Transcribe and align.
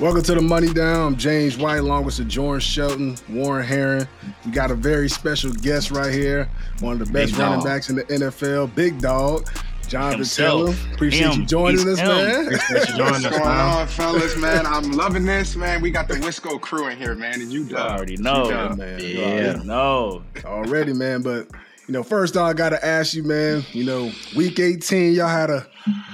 Welcome 0.00 0.22
to 0.22 0.34
the 0.36 0.40
Money 0.40 0.72
Down. 0.72 1.06
I'm 1.08 1.16
James 1.16 1.58
White, 1.58 1.78
along 1.78 2.04
with 2.04 2.14
Sojourn 2.14 2.60
Shelton, 2.60 3.16
Warren 3.28 3.66
Herring. 3.66 4.06
We 4.46 4.52
got 4.52 4.70
a 4.70 4.76
very 4.76 5.08
special 5.08 5.50
guest 5.52 5.90
right 5.90 6.12
here, 6.12 6.48
one 6.80 6.92
of 7.00 7.06
the 7.08 7.12
best 7.12 7.32
Big 7.32 7.40
running 7.40 7.58
dog. 7.58 7.64
backs 7.66 7.90
in 7.90 7.96
the 7.96 8.04
NFL, 8.04 8.72
Big 8.76 9.00
Dog, 9.00 9.50
John 9.88 10.12
Himself. 10.14 10.70
Vitello. 10.76 10.94
Appreciate 10.94 11.32
Him. 11.34 11.40
you 11.40 11.46
joining 11.46 11.78
He's 11.78 11.86
us, 11.86 11.98
him. 11.98 12.06
man. 12.06 12.46
Appreciate 12.54 12.88
you 12.90 12.96
joining 12.96 13.12
What's 13.12 13.24
us, 13.24 13.30
going 13.32 13.44
man. 13.44 13.76
on, 13.76 13.86
fellas, 13.88 14.36
man? 14.36 14.66
I'm 14.66 14.92
loving 14.92 15.24
this, 15.24 15.56
man. 15.56 15.82
We 15.82 15.90
got 15.90 16.06
the 16.06 16.14
Wisco 16.14 16.60
crew 16.60 16.86
in 16.86 16.96
here, 16.96 17.16
man, 17.16 17.40
and 17.40 17.52
you 17.52 17.64
You 17.64 17.76
already 17.76 18.16
know. 18.18 18.44
You 18.44 18.50
done. 18.52 18.78
man. 18.78 19.00
You 19.00 19.20
already 19.24 19.64
know. 19.66 20.22
Already, 20.44 20.92
man. 20.92 21.22
But 21.22 21.48
you 21.88 21.92
know, 21.92 22.04
first 22.04 22.36
off, 22.36 22.48
I 22.48 22.52
gotta 22.52 22.84
ask 22.86 23.14
you, 23.14 23.24
man. 23.24 23.64
You 23.72 23.82
know, 23.82 24.12
week 24.36 24.60
18, 24.60 25.14
y'all 25.14 25.26
had 25.26 25.50
a 25.50 25.66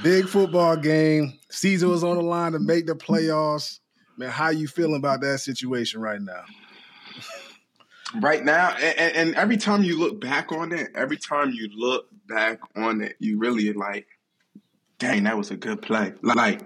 big 0.02 0.26
football 0.26 0.76
game. 0.76 1.34
Season 1.50 1.88
was 1.88 2.02
on 2.02 2.16
the 2.16 2.22
line 2.22 2.50
to 2.52 2.58
make 2.58 2.86
the 2.86 2.94
playoffs. 2.96 3.78
Man, 4.16 4.30
how 4.30 4.50
you 4.50 4.68
feeling 4.68 4.96
about 4.96 5.20
that 5.22 5.38
situation 5.40 6.00
right 6.00 6.20
now? 6.20 6.44
Right 8.20 8.44
now, 8.44 8.70
and, 8.76 8.98
and- 8.98 9.16
and 9.16 9.34
every 9.34 9.56
time 9.56 9.82
you 9.82 9.98
look 9.98 10.20
back 10.20 10.52
on 10.52 10.72
it, 10.72 10.90
every 10.94 11.16
time 11.16 11.50
you 11.50 11.68
look 11.74 12.06
back 12.28 12.60
on 12.76 13.00
it, 13.02 13.16
you 13.18 13.38
really 13.38 13.72
like, 13.72 14.06
dang, 14.98 15.24
that 15.24 15.36
was 15.36 15.50
a 15.50 15.56
good 15.56 15.82
play. 15.82 16.12
Like, 16.22 16.60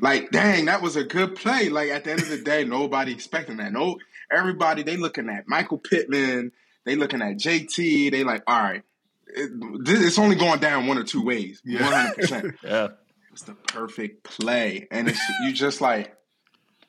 like, 0.00 0.30
dang, 0.30 0.64
that 0.66 0.80
was 0.80 0.96
a 0.96 1.04
good 1.04 1.34
play. 1.34 1.68
Like 1.68 1.90
at 1.90 2.04
the 2.04 2.12
end 2.12 2.20
of 2.22 2.28
the 2.30 2.38
day, 2.38 2.64
nobody 2.64 3.12
expecting 3.12 3.58
that. 3.58 3.72
No, 3.72 3.98
everybody 4.32 4.82
they 4.82 4.96
looking 4.96 5.28
at 5.28 5.46
Michael 5.46 5.78
Pittman, 5.78 6.52
they 6.84 6.96
looking 6.96 7.20
at 7.20 7.36
JT. 7.36 8.10
They 8.10 8.24
like, 8.24 8.42
all 8.46 8.62
right, 8.62 8.82
it, 9.26 9.50
it's 9.88 10.18
only 10.18 10.36
going 10.36 10.60
down 10.60 10.86
one 10.86 10.96
or 10.96 11.04
two 11.04 11.22
ways. 11.22 11.60
Hundred 11.70 12.14
percent. 12.16 12.54
Yeah. 12.64 12.88
It's 13.32 13.42
the 13.42 13.54
perfect 13.54 14.24
play, 14.24 14.88
and 14.90 15.08
it's 15.08 15.20
you 15.44 15.52
just 15.52 15.80
like 15.80 16.16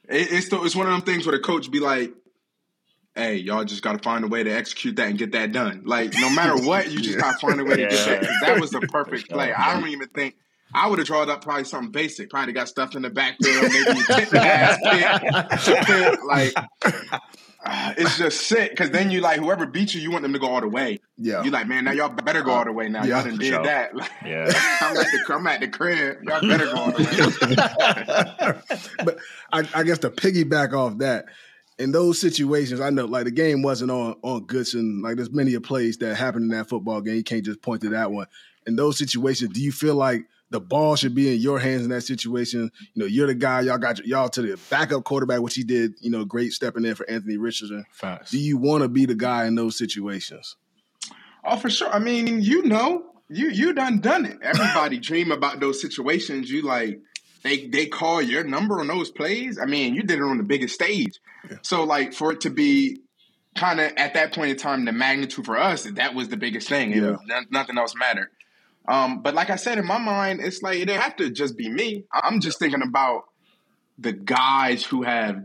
it, 0.10 0.32
it's 0.32 0.50
the, 0.50 0.62
it's 0.64 0.76
one 0.76 0.88
of 0.88 0.94
them 0.94 1.02
things 1.02 1.26
where 1.26 1.36
the 1.38 1.44
coach 1.44 1.70
be 1.72 1.80
like, 1.80 2.14
"Hey, 3.16 3.36
y'all 3.36 3.64
just 3.64 3.82
got 3.84 3.94
to 3.94 4.00
find 4.00 4.24
a 4.24 4.28
way 4.28 4.44
to 4.44 4.52
execute 4.52 4.96
that 4.98 5.08
and 5.10 5.18
get 5.18 5.32
that 5.34 5.52
done. 5.52 5.84
Like 5.86 6.14
no 6.20 6.30
matter 6.30 6.56
what, 6.68 6.92
you 6.92 7.00
just 7.00 7.16
Yeah. 7.18 7.22
got 7.22 7.40
to 7.40 7.48
find 7.48 7.60
a 7.62 7.64
way 7.66 7.78
to 7.78 7.88
get 7.88 8.06
that. 8.22 8.28
That 8.42 8.60
was 8.60 8.72
the 8.72 8.82
perfect 8.82 9.30
play. 9.30 9.54
I 9.54 9.80
don't 9.80 9.90
even 9.90 10.08
think." 10.10 10.36
I 10.72 10.86
would 10.88 11.00
have 11.00 11.08
drawn 11.08 11.32
up 11.32 11.44
probably 11.44 11.64
something 11.64 11.90
basic. 11.92 12.30
Probably 12.30 12.54
got 12.54 12.70
stuffed 12.70 12.94
in 12.94 13.02
the 13.02 13.10
backfield, 13.10 13.64
maybe 13.74 14.04
tip 14.06 14.30
pass, 14.30 14.78
pick. 15.88 16.24
Like 16.24 16.54
uh, 17.66 17.94
it's 17.98 18.18
just 18.18 18.48
sick 18.48 18.72
because 18.72 18.90
then 18.92 19.12
you 19.12 19.22
like 19.22 19.40
whoever 19.40 19.66
beat 19.66 19.94
you, 19.94 20.02
you 20.02 20.12
want 20.12 20.24
them 20.24 20.34
to 20.34 20.40
go 20.40 20.48
all 20.48 20.62
the 20.62 20.68
way. 20.68 21.00
Yeah. 21.18 21.44
You 21.44 21.52
like, 21.52 21.68
man, 21.68 21.84
now 21.86 21.92
y'all 21.92 22.10
better 22.10 22.42
go 22.42 22.52
all 22.52 22.66
the 22.66 22.72
way. 22.72 22.90
Now 22.90 23.04
Yeah, 23.04 23.18
y'all 23.18 23.24
done 23.26 23.36
for 23.36 23.42
did 23.42 23.54
sure. 23.54 23.64
that. 23.64 23.96
Like, 23.96 24.12
Yeah. 24.26 24.52
I'm 24.82 24.98
at 24.98 25.06
the 25.12 25.34
I'm 25.34 25.48
at 25.48 25.60
the 25.60 25.68
crib. 25.68 26.18
Y'all 26.24 26.42
better 26.42 26.66
go 26.66 26.76
all 26.76 26.92
the 26.92 27.04
way. 28.64 28.76
but 29.06 29.18
I, 29.52 29.68
I 29.80 29.84
guess 29.84 30.00
to 30.00 30.10
piggyback 30.10 30.74
off 30.74 30.98
that, 31.00 31.26
in 31.78 31.92
those 31.94 32.20
situations, 32.20 32.82
I 32.82 32.90
know 32.90 33.06
like 33.06 33.26
the 33.26 33.32
game 33.32 33.62
wasn't 33.62 33.92
on 33.92 34.16
on 34.22 34.46
Goodson. 34.46 35.02
Like 35.02 35.16
there's 35.16 35.32
many 35.32 35.54
a 35.54 35.62
plays 35.62 35.98
that 35.98 36.16
happened 36.16 36.52
in 36.52 36.58
that 36.58 36.70
football 36.70 37.02
game. 37.02 37.16
You 37.16 37.24
can't 37.24 37.46
just 37.46 37.62
point 37.62 37.82
to 37.82 37.90
that 37.90 38.12
one. 38.12 38.28
In 38.68 38.76
those 38.76 38.98
situations, 38.98 39.52
do 39.54 39.62
you 39.62 39.72
feel 39.72 39.96
like 39.96 40.26
the 40.52 40.60
ball 40.60 40.96
should 40.96 41.14
be 41.14 41.34
in 41.34 41.40
your 41.40 41.60
hands 41.60 41.84
in 41.84 41.90
that 41.90 42.02
situation? 42.02 42.72
You 42.94 43.04
know, 43.04 43.06
you're 43.06 43.28
the 43.28 43.36
guy. 43.36 43.62
Y'all 43.62 43.78
got 43.78 44.06
y'all 44.06 44.30
to 44.30 44.42
the 44.42 44.60
backup 44.70 45.04
quarterback, 45.04 45.42
which 45.42 45.56
he 45.56 45.64
did. 45.64 45.94
You 46.02 46.10
know, 46.10 46.26
great 46.26 46.54
stepping 46.54 46.86
in 46.86 46.96
for 46.96 47.10
Anthony 47.10 47.38
Richardson. 47.38 47.86
Facts. 47.92 48.32
Do 48.32 48.40
you 48.40 48.58
want 48.58 48.84
to 48.84 48.90
be 48.90 49.06
the 49.06 49.16
guy 49.16 49.46
in 49.46 49.56
those 49.56 49.78
situations? 49.78 50.56
Oh, 51.44 51.58
for 51.58 51.70
sure. 51.70 51.90
I 51.90 52.00
mean, 52.00 52.42
you 52.42 52.64
know, 52.64 53.04
you 53.30 53.50
you 53.50 53.74
done 53.74 54.00
done 54.00 54.26
it. 54.26 54.38
Everybody 54.42 54.98
dream 55.00 55.32
about 55.32 55.60
those 55.60 55.80
situations. 55.82 56.50
You 56.50 56.64
like 56.64 57.00
they 57.44 57.68
they 57.68 57.86
call 57.86 58.22
your 58.22 58.44
number 58.44 58.80
on 58.80 58.88
those 58.88 59.10
plays. 59.12 59.58
I 59.62 59.66
mean, 59.66 59.94
you 59.96 60.04
did 60.04 60.20
it 60.20 60.24
on 60.24 60.38
the 60.38 60.44
biggest 60.44 60.76
stage. 60.76 61.20
So 61.62 61.84
like 61.84 62.14
for 62.14 62.32
it 62.34 62.42
to 62.42 62.50
be 62.50 63.00
kind 63.56 63.80
of 63.80 63.92
at 63.98 64.14
that 64.16 64.34
point 64.34 64.52
in 64.52 64.58
time, 64.58 64.86
the 64.86 64.92
magnitude 64.92 65.46
for 65.46 65.58
us, 65.58 65.84
that 65.84 66.14
was 66.14 66.28
the 66.30 66.38
biggest 66.38 66.68
thing. 66.70 66.92
It 66.92 66.98
Yeah. 66.98 67.12
was, 67.12 67.20
no- 67.26 67.42
nothing 67.52 67.78
else 67.78 67.94
mattered. 67.96 68.30
Um, 68.90 69.22
but 69.22 69.36
like 69.36 69.52
I 69.52 69.56
said, 69.56 69.78
in 69.78 69.86
my 69.86 70.00
mind, 70.00 70.42
it's 70.42 70.64
like 70.64 70.80
it 70.80 70.86
didn't 70.86 71.02
have 71.02 71.16
to 71.18 71.30
just 71.30 71.56
be 71.56 71.70
me. 71.70 72.06
I'm 72.12 72.42
just 72.42 72.58
thinking 72.58 72.82
about 72.82 73.26
the 74.00 74.14
guys 74.14 74.84
who 74.84 75.04
have 75.04 75.44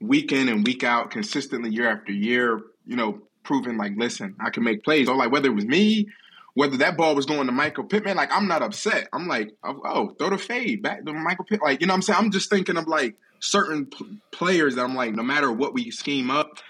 week 0.00 0.32
in 0.32 0.48
and 0.48 0.66
week 0.66 0.82
out 0.82 1.10
consistently 1.10 1.70
year 1.70 1.90
after 1.90 2.12
year, 2.12 2.60
you 2.86 2.96
know, 2.96 3.20
proving 3.42 3.76
like, 3.76 3.92
listen, 3.96 4.34
I 4.40 4.48
can 4.48 4.64
make 4.64 4.82
plays. 4.82 5.10
Or 5.10 5.16
like 5.16 5.30
whether 5.30 5.48
it 5.50 5.54
was 5.54 5.66
me, 5.66 6.08
whether 6.54 6.78
that 6.78 6.96
ball 6.96 7.14
was 7.14 7.26
going 7.26 7.46
to 7.46 7.52
Michael 7.52 7.84
Pittman, 7.84 8.16
like 8.16 8.32
I'm 8.32 8.48
not 8.48 8.62
upset. 8.62 9.08
I'm 9.12 9.28
like, 9.28 9.50
oh, 9.62 9.80
oh, 9.84 10.08
throw 10.18 10.30
the 10.30 10.38
fade 10.38 10.82
back 10.82 11.04
to 11.04 11.12
Michael 11.12 11.44
Pittman. 11.44 11.68
Like, 11.68 11.82
you 11.82 11.86
know 11.86 11.92
what 11.92 11.96
I'm 11.96 12.02
saying? 12.02 12.18
I'm 12.18 12.30
just 12.30 12.48
thinking 12.48 12.78
of 12.78 12.88
like 12.88 13.16
certain 13.40 13.86
p- 13.86 14.20
players 14.32 14.76
that 14.76 14.84
I'm 14.84 14.94
like, 14.94 15.14
no 15.14 15.22
matter 15.22 15.52
what 15.52 15.74
we 15.74 15.90
scheme 15.90 16.30
up, 16.30 16.60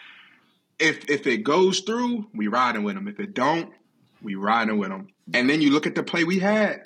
if 0.81 1.08
if 1.08 1.28
it 1.28 1.44
goes 1.44 1.81
through, 1.81 2.26
we 2.34 2.48
riding 2.48 2.82
with 2.82 2.97
them. 2.97 3.06
If 3.06 3.20
it 3.20 3.32
don't, 3.32 3.72
we 4.26 4.34
riding 4.34 4.76
with 4.78 4.91
them. 4.91 5.06
And 5.32 5.48
then 5.48 5.62
you 5.62 5.70
look 5.70 5.87
at 5.87 5.94
the 5.94 6.03
play 6.03 6.25
we 6.25 6.38
had. 6.38 6.82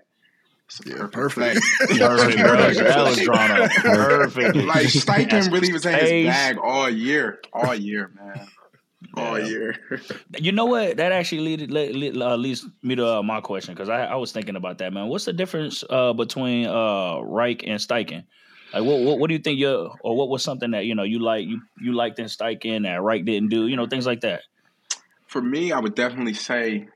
Yeah, 0.87 1.09
perfect, 1.11 1.61
perfect. 1.61 1.61
play. 1.89 1.99
Perfect, 1.99 2.39
bro. 2.39 2.57
That 2.57 3.05
was 3.05 3.19
drawn 3.19 3.51
up 3.51 3.71
perfectly. 3.73 4.63
Like 4.67 4.87
Steichen 4.87 5.51
really 5.51 5.73
was 5.73 5.85
in 5.85 5.95
his 5.95 6.03
Space. 6.09 6.27
bag 6.29 6.59
all 6.63 6.89
year, 6.89 7.41
all 7.53 7.75
year, 7.75 8.13
man, 8.15 8.47
all 9.17 9.37
Yeah. 9.37 9.47
year. 9.47 9.75
You 10.39 10.53
know 10.53 10.67
what? 10.67 10.99
That 10.99 11.11
actually 11.11 11.41
lead, 11.57 11.71
lead, 11.73 11.97
lead, 11.97 12.17
uh, 12.23 12.37
leads 12.37 12.65
me 12.85 12.95
to 12.95 13.05
uh, 13.17 13.23
my 13.25 13.41
question 13.41 13.75
because 13.75 13.89
I, 13.89 14.05
I 14.05 14.15
was 14.15 14.31
thinking 14.31 14.55
about 14.55 14.79
that, 14.79 14.93
man. 14.93 15.09
What's 15.09 15.25
the 15.25 15.33
difference 15.33 15.83
uh, 15.91 16.13
between 16.13 16.67
uh, 16.69 17.19
Reich 17.19 17.65
and 17.67 17.81
Steichen? 17.81 18.23
Like, 18.73 18.85
what, 18.85 19.01
what 19.01 19.19
what 19.19 19.27
do 19.27 19.35
you 19.35 19.41
think? 19.41 19.59
You 19.59 19.91
or 20.05 20.17
what 20.17 20.29
was 20.29 20.45
something 20.45 20.71
that 20.71 20.85
you 20.85 20.95
know 20.95 21.03
you 21.03 21.19
like 21.19 21.49
you 21.49 21.61
you 21.81 21.95
liked 21.95 22.21
in 22.21 22.27
Steichen 22.27 22.85
that 22.85 23.03
Reich 23.03 23.25
didn't 23.25 23.49
do? 23.49 23.67
You 23.67 23.75
know, 23.75 23.87
things 23.89 24.07
like 24.07 24.21
that. 24.21 24.43
For 25.27 25.43
me, 25.43 25.73
I 25.73 25.81
would 25.81 25.97
definitely 25.97 26.35
say 26.35 26.87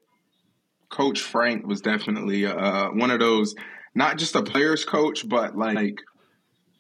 Coach 0.95 1.21
Frank 1.21 1.67
was 1.67 1.81
definitely 1.81 2.47
uh, 2.47 2.91
one 2.91 3.11
of 3.11 3.19
those, 3.19 3.57
not 3.97 4.17
just 4.17 4.37
a 4.37 4.45
player's 4.45 4.85
coach, 4.85 5.29
but 5.29 5.57
like 5.57 5.99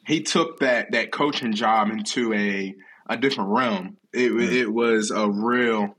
he 0.07 0.23
took 0.23 0.61
that 0.61 0.93
that 0.93 1.11
coaching 1.11 1.53
job 1.53 1.91
into 1.91 2.33
a 2.33 2.77
a 3.09 3.17
different 3.17 3.51
realm. 3.51 3.97
It 4.13 4.33
wa- 4.33 4.41
it 4.41 4.73
was 4.73 5.11
a 5.11 5.29
real. 5.29 5.97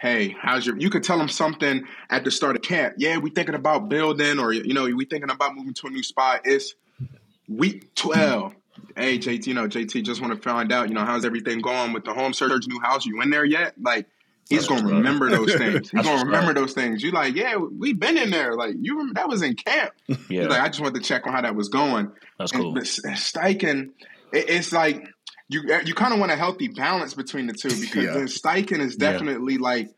Hey, 0.00 0.34
how's 0.40 0.64
your? 0.64 0.78
You 0.78 0.88
could 0.88 1.02
tell 1.02 1.20
him 1.20 1.28
something 1.28 1.84
at 2.08 2.24
the 2.24 2.30
start 2.30 2.56
of 2.56 2.62
camp. 2.62 2.94
Yeah, 2.96 3.18
we 3.18 3.28
thinking 3.28 3.54
about 3.54 3.90
building, 3.90 4.38
or 4.38 4.54
you 4.54 4.72
know, 4.72 4.84
we 4.84 5.04
thinking 5.04 5.30
about 5.30 5.54
moving 5.54 5.74
to 5.74 5.88
a 5.88 5.90
new 5.90 6.02
spot. 6.02 6.40
It's 6.44 6.74
week 7.46 7.94
twelve. 7.94 8.54
Hey, 8.96 9.18
JT, 9.18 9.46
you 9.46 9.52
know, 9.52 9.68
JT, 9.68 10.02
just 10.02 10.22
want 10.22 10.32
to 10.34 10.40
find 10.40 10.72
out, 10.72 10.88
you 10.88 10.94
know, 10.94 11.04
how's 11.04 11.26
everything 11.26 11.60
going 11.60 11.92
with 11.92 12.04
the 12.06 12.14
home 12.14 12.32
search, 12.32 12.66
new 12.66 12.80
house? 12.80 13.04
You 13.04 13.20
in 13.20 13.28
there 13.28 13.44
yet? 13.44 13.74
Like, 13.78 14.06
he's 14.50 14.66
gonna 14.66 14.86
remember 14.96 15.30
those 15.30 15.54
things. 15.54 15.90
He's 15.90 16.02
gonna 16.04 16.24
remember 16.24 16.52
those 16.52 16.74
things. 16.74 17.02
You 17.02 17.12
like, 17.12 17.34
yeah, 17.34 17.56
we've 17.56 17.98
been 17.98 18.18
in 18.18 18.30
there. 18.30 18.54
Like, 18.54 18.74
you 18.78 18.92
remember 18.98 19.14
that 19.14 19.28
was 19.28 19.42
in 19.42 19.54
camp. 19.54 19.92
Yeah, 20.28 20.46
like, 20.46 20.60
I 20.60 20.68
just 20.68 20.80
wanted 20.80 21.02
to 21.02 21.08
check 21.08 21.26
on 21.26 21.32
how 21.32 21.40
that 21.40 21.56
was 21.56 21.68
going. 21.68 22.12
that's 22.38 22.52
And 22.52 22.62
cool. 22.62 22.74
but 22.74 22.84
Steichen, 22.84 23.90
it, 24.32 24.48
it's 24.50 24.72
like 24.72 25.08
you 25.48 25.62
uh, 25.72 25.80
you 25.84 25.94
kind 25.94 26.12
of 26.12 26.20
want 26.20 26.30
a 26.30 26.36
healthy 26.36 26.68
balance 26.68 27.14
between 27.14 27.46
the 27.46 27.52
two 27.52 27.68
because 27.80 28.04
Yeah. 28.04 28.12
then 28.12 28.26
Steichen 28.26 28.78
is 28.80 28.96
Yeah. 28.98 29.12
definitely 29.12 29.58
like 29.58 29.88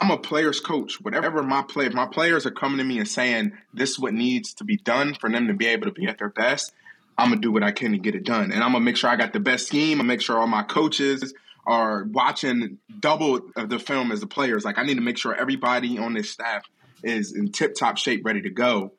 I'm 0.00 0.10
a 0.10 0.16
player's 0.18 0.60
coach. 0.60 1.00
Whatever 1.00 1.42
my 1.42 1.62
play, 1.62 1.86
if 1.86 1.92
my 1.92 2.06
players 2.06 2.46
are 2.46 2.50
coming 2.50 2.78
to 2.78 2.84
me 2.84 2.98
and 2.98 3.08
saying 3.08 3.52
this 3.74 3.90
is 3.90 3.98
what 3.98 4.14
needs 4.14 4.54
to 4.54 4.64
be 4.64 4.76
done 4.78 5.14
for 5.14 5.28
them 5.30 5.48
to 5.48 5.54
be 5.54 5.66
able 5.66 5.86
to 5.86 5.92
be 5.92 6.06
at 6.06 6.18
their 6.18 6.30
best, 6.30 6.72
I'm 7.18 7.28
gonna 7.30 7.40
do 7.40 7.52
what 7.52 7.62
I 7.62 7.72
can 7.72 7.92
to 7.92 7.98
get 7.98 8.14
it 8.14 8.24
done, 8.24 8.50
and 8.52 8.62
I'm 8.64 8.72
gonna 8.72 8.84
make 8.84 8.96
sure 8.96 9.10
I 9.10 9.16
got 9.16 9.32
the 9.34 9.40
best 9.40 9.66
scheme. 9.66 10.00
I 10.00 10.04
make 10.04 10.22
sure 10.22 10.38
all 10.38 10.46
my 10.46 10.62
coaches 10.62 11.34
are 11.66 12.04
watching 12.04 12.78
double 13.00 13.40
of 13.56 13.68
the 13.68 13.78
film 13.78 14.12
as 14.12 14.20
the 14.20 14.26
players. 14.26 14.64
Like 14.64 14.78
I 14.78 14.82
need 14.84 14.94
to 14.96 15.00
make 15.02 15.18
sure 15.18 15.34
everybody 15.34 15.98
on 15.98 16.14
this 16.14 16.30
staff 16.30 16.64
is 17.02 17.34
in 17.34 17.52
tip 17.52 17.74
top 17.74 17.96
shape, 17.98 18.22
ready 18.24 18.42
to 18.42 18.50
go, 18.50 18.92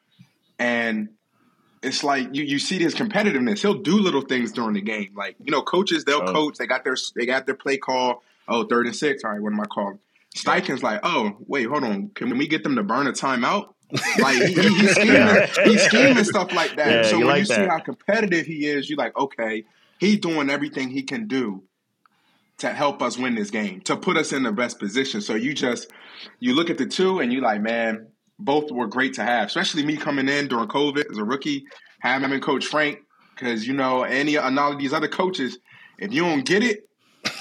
and 0.60 1.10
it's 1.84 2.04
like 2.04 2.30
you, 2.36 2.44
you 2.44 2.60
see 2.60 2.78
his 2.80 2.94
competitiveness. 2.94 3.62
He'll 3.62 3.82
do 3.82 4.00
little 4.00 4.22
things 4.22 4.52
during 4.52 4.74
the 4.74 4.82
game. 4.82 5.14
Like, 5.16 5.36
you 5.44 5.52
know, 5.52 5.62
coaches, 5.64 6.06
they'll 6.06 6.22
Oh. 6.24 6.32
coach, 6.34 6.58
they 6.58 6.68
got 6.68 6.84
their 6.84 6.96
they 7.16 7.26
got 7.26 7.46
their 7.46 7.56
play 7.56 7.78
call. 7.78 8.24
Oh, 8.48 8.66
third 8.66 8.86
and 8.86 8.96
six. 8.96 9.24
All 9.24 9.32
right, 9.32 9.42
what 9.42 9.54
am 9.54 9.60
I 9.60 9.66
calling? 9.66 10.00
Steichen's 10.36 10.82
like, 10.84 11.00
oh, 11.04 11.36
wait, 11.48 11.66
hold 11.68 11.84
on. 11.84 12.10
Can 12.16 12.38
we 12.38 12.48
get 12.48 12.64
them 12.64 12.76
to 12.78 12.84
burn 12.84 13.08
a 13.08 13.12
timeout? 13.12 13.74
Like 14.20 14.36
he, 14.44 14.54
he, 14.54 14.62
he's 14.76 14.92
scheming, 14.92 15.14
Yeah. 15.16 15.48
he's 15.66 15.82
scheming 15.84 16.24
stuff 16.24 16.54
like 16.54 16.78
that. 16.78 16.88
Yeah, 16.90 17.02
so 17.10 17.18
when 17.18 17.28
like 17.28 17.40
you 17.40 17.46
see 17.46 17.66
how 17.66 17.80
competitive 17.80 18.46
he 18.46 18.66
is, 18.66 18.90
you're 18.90 18.98
like, 18.98 19.18
okay, 19.18 19.66
he's 20.00 20.20
doing 20.20 20.50
everything 20.50 20.88
he 20.90 21.04
can 21.04 21.28
do 21.28 21.64
to 22.62 22.72
help 22.72 23.02
us 23.02 23.18
win 23.18 23.34
this 23.36 23.50
game, 23.50 23.82
to 23.82 23.98
put 23.98 24.18
us 24.18 24.32
in 24.32 24.44
the 24.44 24.52
best 24.52 24.80
position. 24.80 25.20
So 25.20 25.36
you 25.36 25.54
just 25.54 25.92
you 26.40 26.54
look 26.54 26.70
at 26.70 26.78
the 26.78 26.86
two 26.86 27.20
and 27.20 27.34
you 27.34 27.42
like, 27.42 27.62
man, 27.62 28.08
both 28.38 28.72
were 28.72 28.88
great 28.88 29.16
to 29.16 29.24
have. 29.24 29.48
Especially 29.48 29.84
me 29.84 29.98
coming 29.98 30.30
in 30.30 30.48
during 30.48 30.68
COVID 30.68 31.10
as 31.10 31.18
a 31.18 31.24
rookie, 31.24 31.66
having 32.00 32.40
Coach 32.40 32.66
Frank, 32.66 33.00
because 33.36 33.68
you 33.68 33.74
know 33.74 34.04
any 34.04 34.36
and 34.36 34.60
all 34.60 34.74
of 34.74 34.80
these 34.80 34.94
other 34.94 35.08
coaches, 35.08 35.58
if 35.98 36.14
you 36.14 36.22
don't 36.22 36.46
get 36.46 36.64
it, 36.64 36.88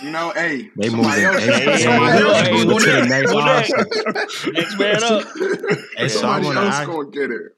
you 0.03 0.11
know, 0.11 0.31
hey, 0.31 0.71
They 0.77 0.89
else, 1.25 1.45
They, 1.45 1.65
they, 1.67 1.79
somebody 1.79 2.23
else 2.23 2.49
moving 2.51 2.69
gonna 2.69 3.27
the 3.27 3.45
next. 3.45 4.47
Next 4.47 4.79
man 4.79 5.03
up. 5.03 5.27
Hey, 5.97 6.09
so 6.09 6.21
Somebody 6.21 6.59
else 6.59 6.87
gonna 6.87 7.11
get 7.11 7.31
it. 7.31 7.57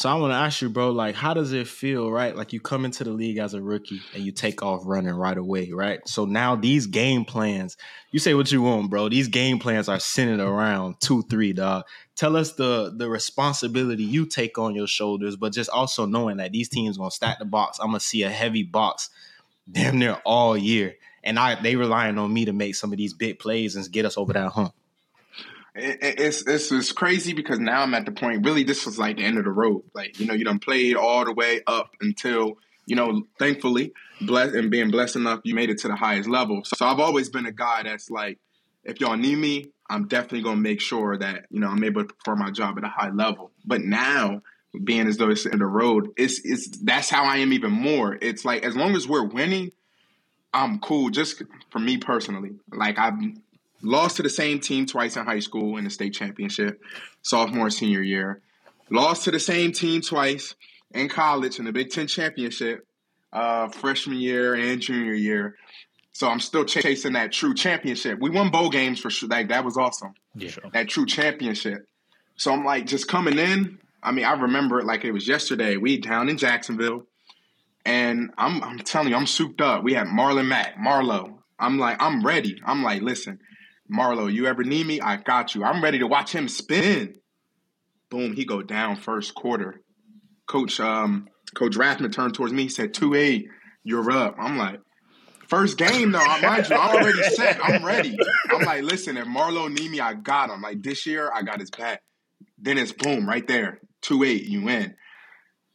So 0.00 0.08
I 0.08 0.14
want 0.14 0.32
to 0.32 0.36
ask 0.36 0.62
you, 0.62 0.70
bro, 0.70 0.92
like, 0.92 1.14
how 1.14 1.34
does 1.34 1.52
it 1.52 1.68
feel, 1.68 2.10
right? 2.10 2.34
Like 2.34 2.54
you 2.54 2.60
come 2.60 2.86
into 2.86 3.04
the 3.04 3.10
league 3.10 3.36
as 3.36 3.52
a 3.52 3.60
rookie 3.60 4.00
and 4.14 4.24
you 4.24 4.32
take 4.32 4.62
off 4.62 4.80
running 4.86 5.12
right 5.12 5.36
away, 5.36 5.72
right? 5.72 6.00
So 6.08 6.24
now 6.24 6.56
these 6.56 6.86
game 6.86 7.26
plans, 7.26 7.76
you 8.10 8.18
say 8.18 8.32
what 8.32 8.50
you 8.50 8.62
want, 8.62 8.88
bro. 8.88 9.10
These 9.10 9.28
game 9.28 9.58
plans 9.58 9.90
are 9.90 10.00
centered 10.00 10.40
around 10.40 11.02
two, 11.02 11.20
three, 11.24 11.52
dog. 11.52 11.84
Tell 12.16 12.34
us 12.34 12.54
the 12.54 12.94
the 12.96 13.10
responsibility 13.10 14.02
you 14.02 14.24
take 14.24 14.56
on 14.56 14.74
your 14.74 14.86
shoulders, 14.86 15.36
but 15.36 15.52
just 15.52 15.68
also 15.68 16.06
knowing 16.06 16.38
that 16.38 16.52
these 16.52 16.70
teams 16.70 16.96
gonna 16.96 17.10
stack 17.10 17.38
the 17.38 17.44
box. 17.44 17.78
I'm 17.78 17.88
gonna 17.88 18.00
see 18.00 18.22
a 18.22 18.30
heavy 18.30 18.62
box 18.62 19.10
damn 19.70 19.98
near 19.98 20.16
all 20.24 20.56
year. 20.56 20.94
And 21.22 21.38
I 21.38 21.60
they 21.60 21.76
relying 21.76 22.16
on 22.16 22.32
me 22.32 22.46
to 22.46 22.54
make 22.54 22.74
some 22.74 22.90
of 22.90 22.96
these 22.96 23.12
big 23.12 23.38
plays 23.38 23.76
and 23.76 23.92
get 23.92 24.06
us 24.06 24.16
over 24.16 24.32
that 24.32 24.52
hump 24.52 24.72
it's, 25.74 26.42
it's 26.46 26.72
it's 26.72 26.92
crazy 26.92 27.32
because 27.32 27.58
now 27.58 27.82
I'm 27.82 27.94
at 27.94 28.06
the 28.06 28.12
point. 28.12 28.44
Really, 28.44 28.64
this 28.64 28.86
was 28.86 28.98
like 28.98 29.16
the 29.16 29.24
end 29.24 29.38
of 29.38 29.44
the 29.44 29.50
road. 29.50 29.82
Like 29.94 30.18
you 30.18 30.26
know, 30.26 30.34
you 30.34 30.44
done 30.44 30.58
played 30.58 30.96
all 30.96 31.24
the 31.24 31.32
way 31.32 31.60
up 31.66 31.90
until 32.00 32.58
you 32.86 32.96
know, 32.96 33.22
thankfully, 33.38 33.92
blessed 34.20 34.56
and 34.56 34.68
being 34.68 34.90
blessed 34.90 35.14
enough, 35.14 35.40
you 35.44 35.54
made 35.54 35.70
it 35.70 35.78
to 35.78 35.88
the 35.88 35.94
highest 35.94 36.28
level. 36.28 36.62
So 36.64 36.84
I've 36.86 36.98
always 36.98 37.28
been 37.28 37.46
a 37.46 37.52
guy 37.52 37.84
that's 37.84 38.10
like, 38.10 38.40
if 38.82 39.00
y'all 39.00 39.16
need 39.16 39.36
me, 39.36 39.70
I'm 39.88 40.08
definitely 40.08 40.42
gonna 40.42 40.60
make 40.60 40.80
sure 40.80 41.16
that 41.16 41.46
you 41.50 41.60
know 41.60 41.68
I'm 41.68 41.84
able 41.84 42.04
to 42.04 42.14
perform 42.14 42.40
my 42.40 42.50
job 42.50 42.78
at 42.78 42.84
a 42.84 42.88
high 42.88 43.10
level. 43.10 43.52
But 43.64 43.82
now, 43.82 44.42
being 44.84 45.06
as 45.06 45.18
though 45.18 45.30
it's 45.30 45.46
in 45.46 45.60
the 45.60 45.66
road, 45.66 46.10
it's 46.16 46.40
it's 46.44 46.78
that's 46.78 47.10
how 47.10 47.24
I 47.24 47.38
am 47.38 47.52
even 47.52 47.70
more. 47.70 48.18
It's 48.20 48.44
like 48.44 48.64
as 48.64 48.74
long 48.74 48.96
as 48.96 49.06
we're 49.06 49.24
winning, 49.24 49.70
I'm 50.52 50.80
cool. 50.80 51.10
Just 51.10 51.42
for 51.70 51.78
me 51.78 51.98
personally, 51.98 52.52
like 52.72 52.98
I'm 52.98 53.42
Lost 53.82 54.16
to 54.16 54.22
the 54.22 54.30
same 54.30 54.60
team 54.60 54.86
twice 54.86 55.16
in 55.16 55.24
high 55.24 55.38
school 55.40 55.76
in 55.76 55.84
the 55.84 55.90
state 55.90 56.14
championship, 56.14 56.82
sophomore 57.22 57.70
senior 57.70 58.02
year. 58.02 58.40
Lost 58.90 59.24
to 59.24 59.30
the 59.30 59.40
same 59.40 59.72
team 59.72 60.02
twice 60.02 60.54
in 60.92 61.08
college 61.08 61.58
in 61.58 61.64
the 61.64 61.72
Big 61.72 61.90
Ten 61.90 62.06
championship, 62.06 62.86
uh, 63.32 63.68
freshman 63.68 64.18
year 64.18 64.54
and 64.54 64.80
junior 64.80 65.14
year. 65.14 65.56
So 66.12 66.28
I'm 66.28 66.40
still 66.40 66.64
chasing 66.64 67.14
that 67.14 67.32
true 67.32 67.54
championship. 67.54 68.18
We 68.20 68.30
won 68.30 68.50
bowl 68.50 68.68
games 68.68 69.00
for 69.00 69.10
sure. 69.10 69.28
Like 69.28 69.48
that 69.48 69.64
was 69.64 69.76
awesome. 69.76 70.14
Yeah. 70.34 70.50
That 70.72 70.88
true 70.88 71.06
championship. 71.06 71.86
So 72.36 72.52
I'm 72.52 72.64
like 72.64 72.86
just 72.86 73.08
coming 73.08 73.38
in. 73.38 73.78
I 74.02 74.12
mean, 74.12 74.24
I 74.24 74.32
remember 74.32 74.80
it 74.80 74.86
like 74.86 75.04
it 75.04 75.12
was 75.12 75.28
yesterday. 75.28 75.76
We 75.76 75.98
down 75.98 76.28
in 76.28 76.38
Jacksonville, 76.38 77.06
and 77.84 78.30
I'm 78.36 78.62
I'm 78.62 78.78
telling 78.78 79.08
you, 79.10 79.16
I'm 79.16 79.26
souped 79.26 79.60
up. 79.60 79.84
We 79.84 79.94
had 79.94 80.06
Marlon 80.06 80.46
Mack, 80.46 80.76
Marlo. 80.76 81.34
I'm 81.58 81.78
like, 81.78 82.00
I'm 82.00 82.24
ready. 82.24 82.60
I'm 82.64 82.82
like, 82.82 83.02
listen, 83.02 83.38
Marlo, 83.90 84.32
you 84.32 84.46
ever 84.46 84.62
need 84.62 84.86
me? 84.86 85.00
I 85.00 85.16
got 85.16 85.54
you. 85.54 85.64
I'm 85.64 85.82
ready 85.82 85.98
to 85.98 86.06
watch 86.06 86.32
him 86.32 86.48
spin. 86.48 87.16
Boom, 88.10 88.34
he 88.34 88.44
go 88.44 88.62
down 88.62 88.96
first 88.96 89.34
quarter. 89.34 89.80
Coach 90.46 90.80
um 90.80 91.28
Coach 91.54 91.76
Rathman 91.76 92.12
turned 92.12 92.34
towards 92.34 92.52
me, 92.52 92.64
he 92.64 92.68
said, 92.68 92.94
2-8, 92.94 93.44
you're 93.82 94.10
up. 94.12 94.36
I'm 94.38 94.56
like, 94.56 94.80
first 95.48 95.76
game 95.76 96.12
though, 96.12 96.20
I 96.20 96.40
mind 96.40 96.68
you, 96.68 96.76
I'm 96.76 96.96
already 96.96 97.22
set. 97.22 97.58
I'm 97.62 97.84
ready. 97.84 98.16
I'm 98.50 98.62
like, 98.62 98.82
listen, 98.84 99.16
if 99.16 99.26
Marlo 99.26 99.72
need 99.72 99.90
me, 99.90 100.00
I 100.00 100.14
got 100.14 100.50
him. 100.50 100.62
Like 100.62 100.82
this 100.82 101.06
year, 101.06 101.30
I 101.34 101.42
got 101.42 101.58
his 101.58 101.70
back. 101.70 102.02
Then 102.58 102.78
it's 102.78 102.92
boom, 102.92 103.28
right 103.28 103.46
there. 103.46 103.80
2-8, 104.02 104.48
you 104.48 104.62
win. 104.62 104.94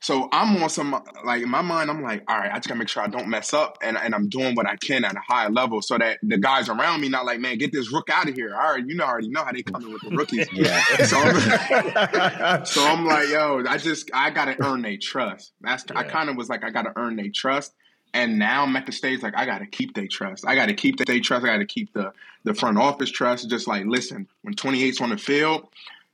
So 0.05 0.29
I'm 0.31 0.61
on 0.61 0.69
some 0.69 1.03
like 1.23 1.41
in 1.41 1.49
my 1.49 1.63
mind, 1.63 1.89
I'm 1.89 2.03
like, 2.03 2.21
all 2.27 2.37
right, 2.37 2.51
I 2.51 2.57
just 2.57 2.67
gotta 2.67 2.77
make 2.77 2.89
sure 2.89 3.01
I 3.01 3.07
don't 3.07 3.27
mess 3.27 3.55
up 3.55 3.79
and, 3.81 3.97
and 3.97 4.13
I'm 4.13 4.29
doing 4.29 4.53
what 4.53 4.67
I 4.67 4.75
can 4.75 5.03
at 5.03 5.15
a 5.15 5.19
high 5.19 5.47
level 5.47 5.81
so 5.81 5.97
that 5.97 6.19
the 6.21 6.37
guys 6.37 6.69
around 6.69 7.01
me 7.01 7.09
not 7.09 7.25
like, 7.25 7.39
man, 7.39 7.57
get 7.57 7.71
this 7.71 7.91
rook 7.91 8.11
out 8.11 8.29
of 8.29 8.35
here. 8.35 8.53
All 8.53 8.73
right, 8.73 8.85
you 8.85 8.93
know 8.93 9.03
already 9.03 9.29
know 9.29 9.43
how 9.43 9.51
they 9.51 9.63
coming 9.63 9.91
with 9.91 10.03
the 10.03 10.15
rookies. 10.15 10.47
yeah. 10.53 10.79
so, 11.07 11.17
I'm, 11.17 12.65
so 12.67 12.85
I'm 12.85 13.07
like, 13.07 13.29
yo, 13.29 13.63
I 13.67 13.79
just 13.79 14.11
I 14.13 14.29
gotta 14.29 14.55
earn 14.63 14.83
their 14.83 14.97
trust. 15.01 15.53
That's 15.61 15.83
yeah. 15.89 15.97
I 15.97 16.03
kind 16.03 16.29
of 16.29 16.35
was 16.35 16.49
like, 16.49 16.63
I 16.63 16.69
gotta 16.69 16.93
earn 16.95 17.15
their 17.15 17.31
trust. 17.33 17.73
And 18.13 18.37
now 18.37 18.61
I'm 18.61 18.75
at 18.75 18.85
the 18.85 18.91
stage 18.91 19.23
like 19.23 19.35
I 19.35 19.47
gotta 19.47 19.65
keep 19.65 19.95
their 19.95 20.07
trust. 20.07 20.45
I 20.45 20.53
gotta 20.53 20.75
keep 20.75 21.03
their 21.03 21.19
trust. 21.19 21.43
I 21.43 21.47
gotta 21.47 21.65
keep 21.65 21.93
the 21.93 22.13
the 22.43 22.53
front 22.53 22.77
office 22.77 23.09
trust. 23.09 23.49
Just 23.49 23.67
like, 23.67 23.87
listen, 23.87 24.27
when 24.43 24.53
28's 24.53 25.01
on 25.01 25.09
the 25.09 25.17
field, 25.17 25.67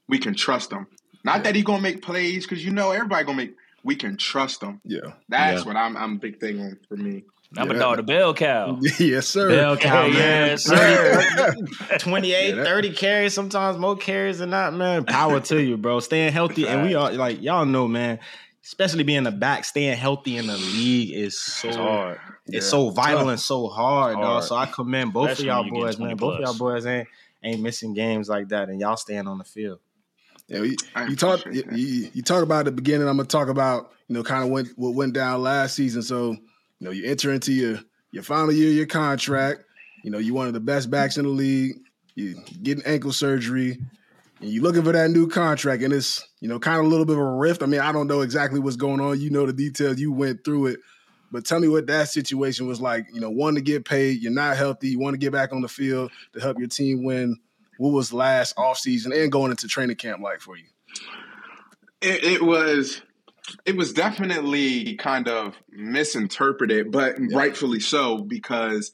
we 0.08 0.18
can 0.18 0.34
trust 0.34 0.70
them. 0.70 0.88
Not 1.26 1.40
yeah. 1.40 1.44
that 1.44 1.56
he 1.56 1.62
gonna 1.62 1.82
make 1.82 2.02
plays 2.02 2.46
because 2.46 2.64
you 2.64 2.72
know 2.72 2.92
everybody 2.92 3.26
gonna 3.26 3.36
make 3.36 3.56
we 3.84 3.96
can 3.96 4.18
trust 4.18 4.62
them. 4.62 4.82
Yeah, 4.84 5.14
that's 5.30 5.62
yeah. 5.62 5.68
what 5.68 5.76
I'm. 5.76 5.98
I'm 5.98 6.14
a 6.14 6.20
big 6.20 6.40
thing 6.40 6.60
on 6.60 6.80
for 6.88 6.98
me. 6.98 7.24
I'm 7.58 7.70
yeah. 7.70 7.76
a 7.76 7.80
dog, 7.80 7.98
the 7.98 8.04
bell 8.04 8.34
cow. 8.34 8.80
yes, 9.00 9.28
sir. 9.28 9.50
Bell 9.50 9.76
cow, 9.76 10.06
yes, 10.06 10.64
sir. 10.66 11.54
28, 12.00 12.56
yeah, 12.56 12.64
30 12.64 12.94
carries, 12.94 13.34
sometimes 13.34 13.78
more 13.78 13.98
carries 13.98 14.40
than 14.40 14.52
not, 14.52 14.74
man. 14.74 15.04
Power 15.04 15.42
to 15.42 15.62
you, 15.62 15.76
bro. 15.76 16.00
Staying 16.00 16.32
healthy. 16.32 16.66
And 16.66 16.88
we 16.88 16.96
are 16.96 17.12
like, 17.12 17.42
y'all 17.42 17.66
know, 17.66 17.90
man, 17.90 18.20
especially 18.64 19.04
being 19.04 19.24
the 19.24 19.32
back, 19.32 19.66
staying 19.66 19.98
healthy 19.98 20.38
in 20.38 20.48
the 20.48 20.56
league 20.56 21.12
is 21.12 21.42
so 21.42 21.68
it's 21.68 21.78
hard. 21.78 22.20
It's 22.48 22.66
yeah. 22.66 22.70
so 22.70 22.90
vital 22.90 23.28
and 23.28 23.40
so 23.40 23.68
hard, 23.68 24.16
hard, 24.16 24.26
dog. 24.26 24.44
So 24.44 24.56
I 24.56 24.66
commend 24.66 25.12
both 25.12 25.32
Especially 25.32 25.50
of 25.50 25.66
y'all 25.66 25.82
boys, 25.82 26.00
man. 26.00 26.16
Both 26.16 26.36
of 26.36 26.42
y'all 26.42 26.58
boys 26.58 26.86
ain't 26.86 27.08
ain't 27.44 27.62
missing 27.62 27.94
games 27.94 28.30
like 28.30 28.48
that, 28.50 28.70
and 28.70 28.80
y'all 28.80 28.98
staying 28.98 29.28
on 29.28 29.38
the 29.38 29.44
field. 29.44 29.80
Yeah, 30.48 30.64
you, 30.64 30.76
you 31.08 31.16
talk 31.16 31.46
you, 31.46 31.64
you, 32.14 32.22
talk 32.22 32.44
about 32.44 32.66
the 32.66 32.72
beginning. 32.72 33.08
I'm 33.08 33.18
gonna 33.18 33.28
talk 33.28 33.48
about 33.48 33.92
you 34.08 34.16
know 34.16 34.24
kind 34.24 34.44
of 34.44 34.50
what 34.50 34.68
what 34.76 34.96
went 34.96 35.14
down 35.14 35.42
last 35.42 35.76
season. 35.76 36.02
So 36.02 36.32
you 36.32 36.40
know 36.80 36.92
you 36.92 37.06
enter 37.06 37.32
into 37.32 37.54
your 37.54 37.80
your 38.12 38.24
final 38.24 38.52
year 38.52 38.70
of 38.70 38.76
your 38.76 38.86
contract. 38.86 39.64
You 40.04 40.12
know 40.12 40.18
you're 40.18 40.36
one 40.36 40.48
of 40.48 40.54
the 40.54 40.60
best 40.60 40.90
backs 40.90 41.18
in 41.18 41.24
the 41.24 41.30
league. 41.30 41.78
You 42.16 42.36
getting 42.62 42.86
ankle 42.86 43.14
surgery, 43.14 43.80
and 44.42 44.50
you're 44.50 44.64
looking 44.64 44.84
for 44.84 44.92
that 44.92 45.12
new 45.12 45.28
contract, 45.28 45.84
and 45.84 45.94
it's 45.94 46.28
you 46.42 46.50
know 46.50 46.60
kind 46.60 46.80
of 46.80 46.86
a 46.86 46.90
little 46.90 47.06
bit 47.06 47.16
of 47.16 47.22
a 47.22 47.32
rift. 47.32 47.64
I 47.64 47.66
mean 47.66 47.82
I 47.82 47.92
don't 47.92 48.08
know 48.08 48.22
exactly 48.22 48.60
what's 48.60 48.76
going 48.76 49.00
on. 49.00 49.22
You 49.22 49.30
know 49.30 49.46
the 49.46 49.54
details. 49.54 50.00
You 50.00 50.12
went 50.12 50.44
through 50.44 50.68
it. 50.68 50.80
But 51.34 51.46
tell 51.46 51.62
me 51.62 51.70
what 51.70 51.88
that 51.88 52.10
situation 52.10 52.68
was 52.68 52.82
like. 52.82 53.06
You 53.14 53.22
know, 53.22 53.30
one 53.30 53.56
to 53.56 53.62
get 53.62 53.86
paid, 53.86 54.22
you're 54.22 54.34
not 54.34 54.58
healthy, 54.58 54.90
you 54.90 55.00
want 55.00 55.14
to 55.14 55.18
get 55.18 55.32
back 55.32 55.54
on 55.54 55.62
the 55.62 55.70
field 55.70 56.12
to 56.34 56.42
help 56.42 56.60
your 56.60 56.68
team 56.68 57.06
win 57.06 57.38
what 57.82 57.94
was 57.94 58.14
last 58.14 58.54
off 58.58 58.78
season 58.78 59.12
and 59.12 59.32
going 59.32 59.50
into 59.50 59.68
training 59.68 59.96
camp 59.96 60.22
like 60.22 60.40
for 60.40 60.56
you? 60.56 60.66
It, 62.00 62.24
it 62.24 62.42
was 62.44 63.02
it 63.66 63.76
was 63.76 63.92
definitely 63.92 64.96
kind 64.98 65.28
of 65.28 65.56
misinterpreted, 65.72 66.92
but 66.92 67.16
yeah. 67.20 67.36
rightfully 67.36 67.80
so 67.80 68.20
because 68.20 68.92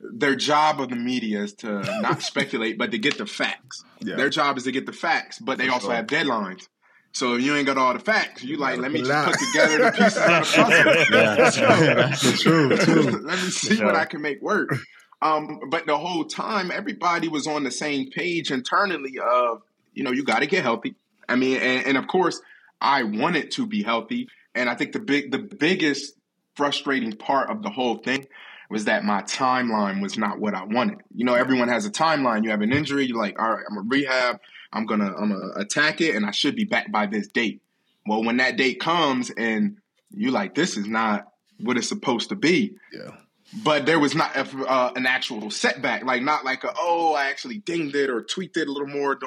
their 0.00 0.36
job 0.36 0.82
of 0.82 0.90
the 0.90 0.96
media 0.96 1.44
is 1.44 1.54
to 1.54 1.80
not 2.02 2.20
speculate, 2.20 2.76
but 2.76 2.90
to 2.90 2.98
get 2.98 3.16
the 3.16 3.24
facts. 3.24 3.82
Yeah. 4.00 4.16
Their 4.16 4.28
job 4.28 4.58
is 4.58 4.64
to 4.64 4.72
get 4.72 4.84
the 4.84 4.92
facts, 4.92 5.38
but 5.38 5.56
they 5.56 5.68
For 5.68 5.72
also 5.72 5.86
sure. 5.86 5.96
have 5.96 6.06
deadlines. 6.06 6.68
So 7.12 7.36
if 7.36 7.42
you 7.42 7.56
ain't 7.56 7.66
got 7.66 7.78
all 7.78 7.94
the 7.94 8.00
facts, 8.00 8.44
you 8.44 8.58
like, 8.58 8.76
let 8.76 8.92
me 8.92 9.00
just 9.00 9.26
put 9.30 9.38
together 9.38 9.78
the 9.78 9.92
pieces 9.92 10.18
of 10.18 10.24
the 10.24 10.40
puzzle. 10.42 11.16
Yeah, 11.80 11.94
that's 11.94 12.42
true. 12.42 12.76
true. 12.76 13.02
let 13.24 13.42
me 13.42 13.48
see 13.48 13.76
sure. 13.76 13.86
what 13.86 13.96
I 13.96 14.04
can 14.04 14.20
make 14.20 14.42
work. 14.42 14.76
Um, 15.22 15.60
but 15.70 15.86
the 15.86 15.96
whole 15.96 16.24
time, 16.24 16.70
everybody 16.70 17.28
was 17.28 17.46
on 17.46 17.64
the 17.64 17.70
same 17.70 18.10
page 18.10 18.50
internally 18.50 19.18
of, 19.18 19.62
you 19.94 20.04
know, 20.04 20.12
you 20.12 20.24
got 20.24 20.40
to 20.40 20.46
get 20.46 20.62
healthy. 20.62 20.94
I 21.28 21.36
mean, 21.36 21.56
and, 21.56 21.86
and, 21.86 21.96
of 21.96 22.06
course, 22.06 22.40
I 22.80 23.02
wanted 23.02 23.50
to 23.52 23.66
be 23.66 23.82
healthy, 23.82 24.28
and 24.54 24.68
I 24.68 24.74
think 24.74 24.92
the 24.92 25.00
big, 25.00 25.32
the 25.32 25.38
biggest 25.38 26.14
frustrating 26.54 27.12
part 27.12 27.50
of 27.50 27.62
the 27.62 27.70
whole 27.70 27.96
thing 27.96 28.26
was 28.68 28.84
that 28.84 29.04
my 29.04 29.22
timeline 29.22 30.02
was 30.02 30.18
not 30.18 30.38
what 30.38 30.54
I 30.54 30.64
wanted. 30.64 30.98
You 31.14 31.24
know, 31.24 31.34
everyone 31.34 31.68
has 31.68 31.86
a 31.86 31.90
timeline. 31.90 32.44
You 32.44 32.50
have 32.50 32.62
an 32.62 32.72
injury, 32.72 33.06
you're 33.06 33.18
like, 33.18 33.40
all 33.40 33.50
right, 33.50 33.64
I'm 33.68 33.76
gonna 33.76 33.88
rehab, 33.88 34.40
I'm 34.72 34.86
gonna, 34.86 35.14
I'm 35.16 35.30
gonna 35.30 35.52
attack 35.56 36.00
it, 36.00 36.14
and 36.14 36.26
I 36.26 36.30
should 36.30 36.56
be 36.56 36.64
back 36.64 36.92
by 36.92 37.06
this 37.06 37.28
date. 37.28 37.62
Well, 38.06 38.22
when 38.22 38.36
that 38.36 38.56
date 38.56 38.80
comes, 38.80 39.30
and 39.30 39.78
you 40.10 40.30
like, 40.30 40.54
this 40.54 40.76
is 40.76 40.86
not 40.86 41.32
what 41.58 41.76
it's 41.76 41.88
supposed 41.88 42.28
to 42.28 42.36
be. 42.36 42.76
Yeah 42.92 43.16
but 43.52 43.86
there 43.86 43.98
was 43.98 44.14
not 44.14 44.36
uh, 44.36 44.92
an 44.96 45.06
actual 45.06 45.50
setback, 45.50 46.04
like 46.04 46.22
not 46.22 46.44
like 46.44 46.64
a, 46.64 46.72
oh 46.78 47.14
I 47.14 47.26
actually 47.26 47.58
dinged 47.58 47.94
it 47.94 48.10
or 48.10 48.22
tweaked 48.22 48.56
it 48.56 48.68
a 48.68 48.72
little 48.72 48.88
more. 48.88 49.18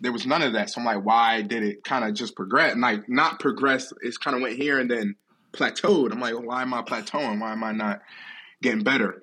There 0.00 0.12
was 0.12 0.26
none 0.26 0.42
of 0.42 0.52
that. 0.52 0.70
So 0.70 0.80
I'm 0.80 0.86
like, 0.86 1.04
why 1.04 1.42
did 1.42 1.62
it 1.62 1.84
kind 1.84 2.04
of 2.04 2.14
just 2.14 2.36
progress? 2.36 2.72
And 2.72 2.80
like 2.80 3.08
not 3.08 3.40
progress, 3.40 3.92
it's 4.02 4.18
kind 4.18 4.36
of 4.36 4.42
went 4.42 4.56
here 4.56 4.78
and 4.78 4.90
then 4.90 5.16
plateaued. 5.52 6.12
I'm 6.12 6.20
like, 6.20 6.34
well, 6.34 6.44
why 6.44 6.62
am 6.62 6.74
I 6.74 6.82
plateauing? 6.82 7.40
Why 7.40 7.52
am 7.52 7.64
I 7.64 7.72
not 7.72 8.02
getting 8.62 8.82
better? 8.82 9.22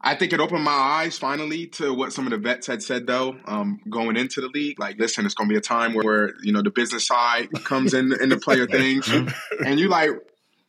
I 0.00 0.14
think 0.14 0.32
it 0.32 0.38
opened 0.38 0.62
my 0.62 0.70
eyes 0.70 1.18
finally 1.18 1.66
to 1.66 1.92
what 1.92 2.12
some 2.12 2.24
of 2.24 2.30
the 2.30 2.38
vets 2.38 2.68
had 2.68 2.82
said 2.82 3.06
though, 3.06 3.36
um, 3.46 3.80
going 3.90 4.16
into 4.16 4.40
the 4.40 4.48
league. 4.48 4.78
Like, 4.78 4.96
listen, 4.98 5.26
it's 5.26 5.34
going 5.34 5.48
to 5.48 5.52
be 5.52 5.58
a 5.58 5.60
time 5.60 5.94
where, 5.94 6.04
where, 6.04 6.34
you 6.42 6.52
know 6.52 6.62
the 6.62 6.70
business 6.70 7.06
side 7.06 7.48
comes 7.64 7.94
in 7.94 8.12
in 8.12 8.28
the 8.28 8.36
player 8.36 8.66
things, 8.66 9.08
and 9.64 9.80
you 9.80 9.88
like 9.88 10.10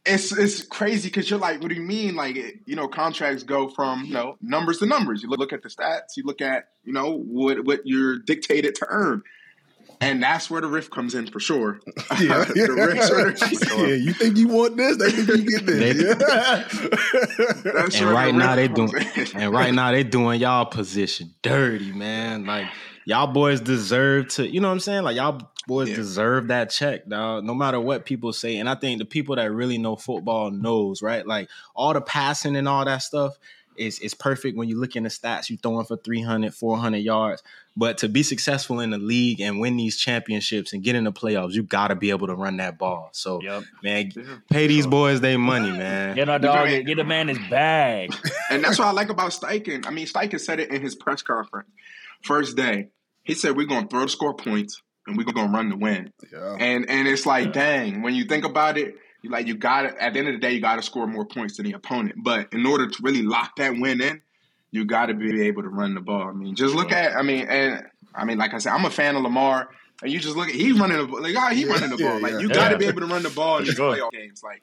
it's 0.05 0.31
it's 0.31 0.63
crazy 0.63 1.09
because 1.09 1.29
you're 1.29 1.39
like, 1.39 1.61
what 1.61 1.69
do 1.69 1.75
you 1.75 1.81
mean? 1.81 2.15
Like, 2.15 2.35
you 2.65 2.75
know, 2.75 2.87
contracts 2.87 3.43
go 3.43 3.67
from 3.69 4.05
you 4.05 4.13
know 4.13 4.37
numbers 4.41 4.79
to 4.79 4.85
numbers. 4.85 5.23
You 5.23 5.29
look 5.29 5.53
at 5.53 5.61
the 5.61 5.69
stats. 5.69 6.17
You 6.17 6.23
look 6.23 6.41
at 6.41 6.69
you 6.83 6.93
know 6.93 7.17
what 7.17 7.65
what 7.65 7.81
you're 7.85 8.17
dictated 8.19 8.75
to 8.75 8.87
earn. 8.89 9.23
And 10.01 10.23
that's 10.23 10.49
where 10.49 10.61
the 10.61 10.67
riff 10.67 10.89
comes 10.89 11.13
in 11.13 11.27
for 11.27 11.39
sure. 11.41 11.81
Yeah, 12.19 12.45
yeah. 12.55 12.65
yeah 12.65 13.93
you 13.93 14.13
think 14.13 14.35
you 14.37 14.47
want 14.47 14.75
this? 14.77 14.97
They 14.97 15.11
think 15.11 15.49
you 15.49 15.59
get 15.59 15.65
this. 15.65 16.01
yeah. 17.63 18.01
and 18.01 18.11
right 18.11 18.33
now 18.33 18.55
they 18.55 18.67
doing, 18.67 18.91
and 19.35 19.51
right 19.53 19.73
now 19.73 19.91
they 19.91 20.03
doing 20.03 20.41
y'all 20.41 20.65
position 20.65 21.33
dirty, 21.41 21.91
man. 21.91 22.45
Like 22.45 22.67
y'all 23.05 23.27
boys 23.27 23.61
deserve 23.61 24.29
to, 24.29 24.47
you 24.47 24.59
know 24.59 24.67
what 24.67 24.73
I'm 24.73 24.79
saying? 24.79 25.03
Like 25.03 25.15
y'all 25.15 25.49
boys 25.69 25.89
Yeah. 25.89 25.95
deserve 25.95 26.47
that 26.49 26.69
check, 26.71 27.07
dog. 27.07 27.45
No 27.45 27.53
matter 27.53 27.79
what 27.79 28.03
people 28.05 28.33
say, 28.33 28.57
and 28.57 28.67
I 28.67 28.75
think 28.75 28.99
the 28.99 29.05
people 29.05 29.35
that 29.37 29.51
really 29.51 29.77
know 29.77 29.95
football 29.95 30.51
knows, 30.51 31.01
right? 31.01 31.25
Like 31.25 31.47
all 31.75 31.93
the 31.93 32.01
passing 32.01 32.55
and 32.57 32.67
all 32.67 32.83
that 32.83 32.97
stuff 33.03 33.37
is 33.77 33.99
is 33.99 34.13
perfect 34.13 34.57
when 34.57 34.67
you 34.67 34.77
look 34.77 34.97
in 34.97 35.03
the 35.03 35.09
stats. 35.09 35.49
You 35.49 35.55
throwing 35.55 35.85
for 35.85 35.95
300, 35.95 36.53
400 36.53 36.97
yards, 36.97 37.41
but 37.77 37.97
to 37.99 38.09
be 38.09 38.23
successful 38.23 38.81
in 38.81 38.89
the 38.89 38.97
league 38.97 39.39
and 39.39 39.61
win 39.61 39.77
these 39.77 39.95
championships 39.97 40.73
and 40.73 40.83
get 40.83 40.95
in 40.95 41.05
the 41.05 41.13
playoffs, 41.13 41.53
you 41.53 41.63
got 41.63 41.87
to 41.87 41.95
be 41.95 42.09
able 42.09 42.27
to 42.27 42.35
run 42.35 42.57
that 42.57 42.77
ball. 42.77 43.07
So, 43.13 43.41
Yep. 43.41 43.63
man, 43.81 44.11
pay 44.49 44.67
these 44.67 44.85
boys 44.85 45.21
their 45.21 45.37
money, 45.39 45.71
man. 45.71 46.15
Get 46.15 46.27
our 46.27 46.39
dog. 46.39 46.67
Get 46.67 46.95
the 46.97 47.05
man 47.05 47.29
his 47.29 47.39
bag. 47.49 48.13
And 48.51 48.63
that's 48.63 48.79
what 48.79 48.87
I 48.87 48.91
like 48.91 49.09
about 49.09 49.29
Steichen. 49.31 49.85
I 49.85 49.91
mean, 49.91 50.07
Steichen 50.07 50.39
said 50.39 50.59
it 50.59 50.71
in 50.71 50.81
his 50.81 50.95
press 50.95 51.21
conference. 51.21 51.69
First 52.23 52.57
day, 52.57 52.87
he 53.23 53.35
said, 53.35 53.55
We're 53.55 53.67
going 53.67 53.83
to 53.83 53.87
throw 53.89 54.01
the 54.01 54.09
score 54.09 54.33
points 54.33 54.81
and 55.09 55.17
we're 55.17 55.23
going 55.23 55.47
to 55.47 55.53
run 55.53 55.69
the 55.69 55.75
win. 55.75 56.13
Yeah. 56.31 56.55
And 56.59 56.89
and 56.89 57.07
it's 57.07 57.25
like, 57.25 57.51
dang, 57.51 58.01
when 58.01 58.15
you 58.15 58.25
think 58.25 58.45
about 58.45 58.77
it, 58.77 58.95
you 59.21 59.29
like 59.29 59.47
you 59.47 59.55
got 59.55 59.81
to 59.81 60.01
at 60.01 60.13
the 60.13 60.19
end 60.19 60.27
of 60.29 60.35
the 60.35 60.39
day, 60.39 60.53
you 60.53 60.61
got 60.61 60.77
to 60.77 60.83
score 60.83 61.07
more 61.07 61.25
points 61.25 61.57
than 61.57 61.65
the 61.65 61.73
opponent. 61.73 62.15
But 62.23 62.53
in 62.53 62.65
order 62.65 62.87
to 62.87 62.97
really 63.01 63.23
lock 63.23 63.57
that 63.57 63.73
win 63.77 64.01
in, 64.01 64.21
you 64.71 64.85
got 64.85 65.07
to 65.07 65.13
be 65.13 65.47
able 65.47 65.63
to 65.63 65.69
run 65.69 65.95
the 65.95 66.01
ball. 66.01 66.29
I 66.29 66.31
mean, 66.31 66.55
just 66.55 66.75
look 66.75 66.91
at, 66.91 67.15
I 67.15 67.23
mean, 67.23 67.47
and 67.47 67.85
I 68.13 68.25
mean, 68.25 68.37
like 68.37 68.53
I 68.53 68.59
said, 68.59 68.71
I'm 68.71 68.85
a 68.85 68.89
fan 68.89 69.15
of 69.15 69.23
Lamar, 69.23 69.69
and 70.01 70.11
you 70.11 70.19
just 70.19 70.35
look 70.35 70.47
at 70.47 70.55
he's 70.55 70.79
running 70.79 70.97
the 70.97 71.05
ball, 71.05 71.21
like, 71.21 71.35
ah, 71.37 71.47
oh, 71.49 71.53
he's 71.53 71.67
Yeah, 71.67 71.73
running 71.73 71.89
the 71.89 71.97
yeah, 71.97 72.09
ball. 72.11 72.21
Like 72.21 72.33
yeah. 72.33 72.39
you 72.39 72.49
got 72.49 72.69
to 72.69 72.77
be 72.77 72.85
able 72.85 73.01
to 73.01 73.07
run 73.07 73.23
the 73.23 73.29
ball 73.29 73.57
in 73.57 73.65
these 73.65 73.75
playoff 73.75 74.11
games. 74.11 74.41
Like 74.43 74.61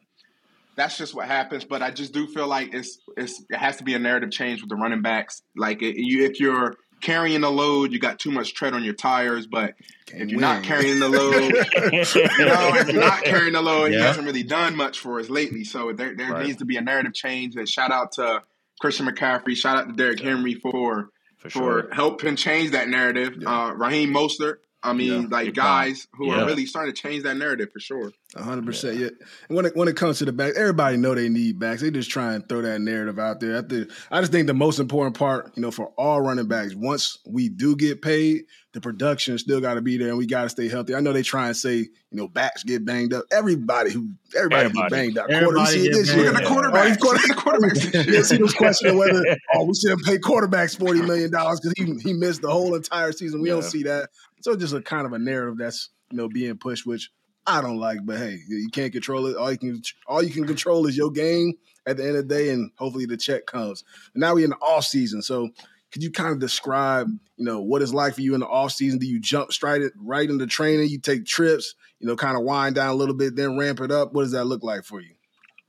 that's 0.77 0.97
just 0.97 1.15
what 1.15 1.27
happens. 1.27 1.65
But 1.65 1.83
I 1.83 1.91
just 1.91 2.13
do 2.13 2.27
feel 2.29 2.47
like 2.47 2.73
it's 2.73 2.99
it's 3.17 3.43
it 3.51 3.57
has 3.57 3.77
to 3.79 3.85
be 3.85 3.95
a 3.95 3.99
narrative 3.99 4.31
change 4.31 4.61
with 4.61 4.71
the 4.71 4.77
running 4.77 5.03
backs. 5.03 5.43
Like 5.57 5.83
it, 5.83 5.97
you, 5.97 6.25
if 6.25 6.39
you're 6.39 6.75
carrying 7.01 7.41
the 7.41 7.51
load, 7.51 7.93
you 7.93 7.99
got 7.99 8.19
too 8.19 8.31
much 8.31 8.55
tread 8.55 8.73
on 8.75 8.83
your 8.85 8.95
tires. 8.95 9.47
But 9.47 9.75
if 10.09 10.31
you're 10.31 10.41
not 10.41 10.63
carrying 10.65 10.99
the 11.01 11.09
load, 11.09 11.43
you 11.93 12.45
know, 12.47 12.75
if 12.77 12.89
you're 12.89 13.01
not 13.01 13.23
carrying 13.25 13.53
the 13.53 13.63
load, 13.63 13.93
he 13.93 13.99
hasn't 13.99 14.27
really 14.27 14.43
done 14.43 14.77
much 14.77 14.99
for 15.01 15.21
us 15.21 15.29
lately. 15.29 15.65
So 15.65 15.93
there, 15.93 16.15
there 16.17 16.31
Right. 16.33 16.47
needs 16.47 16.59
to 16.59 16.65
be 16.65 16.77
a 16.77 16.81
narrative 16.81 17.15
change. 17.15 17.57
And 17.57 17.69
shout 17.69 17.91
out 17.93 18.13
to 18.13 18.43
Christian 18.81 19.07
McCaffrey. 19.07 19.57
Shout 19.57 19.77
out 19.79 19.89
to 19.89 19.93
Derrick 19.95 20.21
Henry 20.21 20.55
for 20.55 21.11
For 21.39 21.51
for 21.51 21.89
helping 21.93 22.37
change 22.37 22.71
that 22.73 22.89
narrative. 22.89 23.37
Yeah. 23.41 23.67
Uh, 23.69 23.73
Raheem 23.73 24.13
Mostert. 24.13 24.57
I 24.83 24.93
mean, 24.93 25.23
Yeah. 25.23 25.29
like 25.31 25.47
Big 25.47 25.55
guys 25.57 26.07
who 26.15 26.27
Yeah. 26.29 26.43
are 26.43 26.47
really 26.47 26.67
starting 26.67 26.95
to 26.95 27.01
change 27.01 27.23
that 27.25 27.37
narrative 27.37 27.71
for 27.73 27.81
sure. 27.81 28.13
Hundred 28.39 28.67
percent. 28.67 28.97
Yeah. 28.99 29.09
And 29.49 29.57
when 29.57 29.67
it 29.67 29.77
when 29.77 29.89
it 29.89 29.97
comes 29.97 30.19
to 30.19 30.25
the 30.25 30.33
back, 30.33 30.55
everybody 30.57 30.97
know 30.97 31.15
they 31.15 31.29
need 31.29 31.59
backs. 31.59 31.83
They 31.83 31.91
just 31.91 32.11
try 32.11 32.35
and 32.35 32.49
throw 32.49 32.63
that 32.63 32.81
narrative 32.81 33.19
out 33.19 33.41
there. 33.41 33.59
I, 33.59 33.63
think, 33.63 33.91
I 34.11 34.21
just 34.21 34.33
think 34.33 34.47
the 34.47 34.55
most 34.55 34.79
important 34.79 35.17
part, 35.17 35.53
you 35.57 35.63
know, 35.63 35.71
for 35.71 35.89
all 35.99 36.21
running 36.21 36.47
backs, 36.49 36.75
once 36.75 37.19
we 37.27 37.49
do 37.49 37.77
get 37.77 38.03
paid, 38.03 38.45
the 38.73 38.81
production 38.81 39.39
still 39.39 39.61
got 39.61 39.75
to 39.75 39.81
be 39.81 39.97
there, 39.97 40.09
and 40.09 40.19
we 40.19 40.27
got 40.27 40.43
to 40.43 40.49
stay 40.51 40.69
healthy. 40.69 40.95
I 40.95 41.01
know 41.01 41.13
they 41.13 41.23
try 41.23 41.47
and 41.47 41.57
say, 41.57 41.77
you 41.77 41.89
know, 42.13 42.29
backs 42.29 42.63
get 42.63 42.85
banged 42.85 43.15
up. 43.15 43.25
Everybody 43.33 43.91
who 43.93 44.11
everybody, 44.37 44.65
Everybody. 44.67 44.91
banged 44.95 45.19
up. 45.19 45.27
Everybody 45.31 45.55
Quarter, 45.55 45.71
see 45.73 45.89
this 45.89 46.15
year. 46.15 46.33
The 46.33 46.43
Yeah. 46.43 46.49
Quarterbacks. 46.49 46.87
these 46.89 46.97
quarter- 46.99 47.21
Look 47.21 47.31
at 47.31 47.37
the 47.37 47.43
quarterbacks. 47.43 47.75
this 47.93 47.95
Yeah, 48.07 48.13
year. 48.13 48.25
see 48.25 48.37
those 48.37 48.55
questioning 48.55 48.99
whether 48.99 49.23
oh 49.55 49.65
we 49.65 49.75
should 49.75 49.91
have 49.91 50.01
paid 50.01 50.21
quarterbacks 50.21 50.79
forty 50.79 51.01
million 51.03 51.31
dollars 51.31 51.61
because 51.61 51.73
he 51.77 52.11
he 52.11 52.13
missed 52.13 52.43
the 52.43 52.51
whole 52.51 52.75
entire 52.75 53.13
season. 53.13 53.41
We 53.41 53.49
don't 53.49 53.63
see 53.65 53.85
that. 53.85 54.11
So 54.43 54.55
just 54.57 54.75
a 54.75 54.83
kind 54.83 55.07
of 55.07 55.13
a 55.13 55.19
narrative 55.19 55.57
that's 55.59 55.89
you 56.11 56.19
know 56.19 56.29
being 56.29 56.57
pushed, 56.59 56.85
which 56.87 57.11
I 57.47 57.61
don't 57.61 57.79
like. 57.79 57.99
But 58.05 58.19
hey, 58.19 58.39
you 58.49 58.69
can't 58.73 58.93
control 58.93 59.27
it. 59.27 59.37
All 59.37 59.51
you 59.51 59.59
can 59.59 59.83
all 60.07 60.23
you 60.23 60.31
can 60.31 60.47
control 60.47 60.87
is 60.87 60.97
your 60.97 61.11
game 61.11 61.55
at 61.87 61.97
the 61.97 62.07
end 62.07 62.17
of 62.17 62.29
the 62.29 62.35
day, 62.35 62.51
and 62.51 62.71
hopefully 62.77 63.07
the 63.07 63.17
check 63.17 63.47
comes. 63.47 63.85
Now 64.15 64.35
we're 64.35 64.45
in 64.45 64.51
the 64.51 64.57
off 64.57 64.85
season, 64.85 65.23
so 65.23 65.51
could 65.93 66.03
you 66.03 66.11
kind 66.11 66.33
of 66.33 66.41
describe 66.41 67.09
you 67.37 67.45
know 67.45 67.61
what 67.61 67.83
it's 67.83 67.95
like 67.95 68.15
for 68.15 68.21
you 68.21 68.35
in 68.35 68.41
the 68.41 68.49
off 68.49 68.73
season? 68.73 68.99
Do 68.99 69.07
you 69.07 69.21
jump 69.21 69.53
straight 69.53 69.83
it 69.83 69.93
right 69.97 70.29
into 70.29 70.47
training? 70.47 70.89
You 70.89 70.99
take 70.99 71.25
trips, 71.25 71.75
you 72.01 72.07
know, 72.07 72.17
kind 72.17 72.37
of 72.37 72.43
wind 72.43 72.75
down 72.75 72.89
a 72.89 72.95
little 72.95 73.15
bit, 73.15 73.37
then 73.37 73.59
ramp 73.59 73.81
it 73.81 73.91
up. 73.91 74.13
What 74.13 74.23
does 74.23 74.33
that 74.33 74.47
look 74.47 74.63
like 74.63 74.85
for 74.85 75.01
you? 75.01 75.15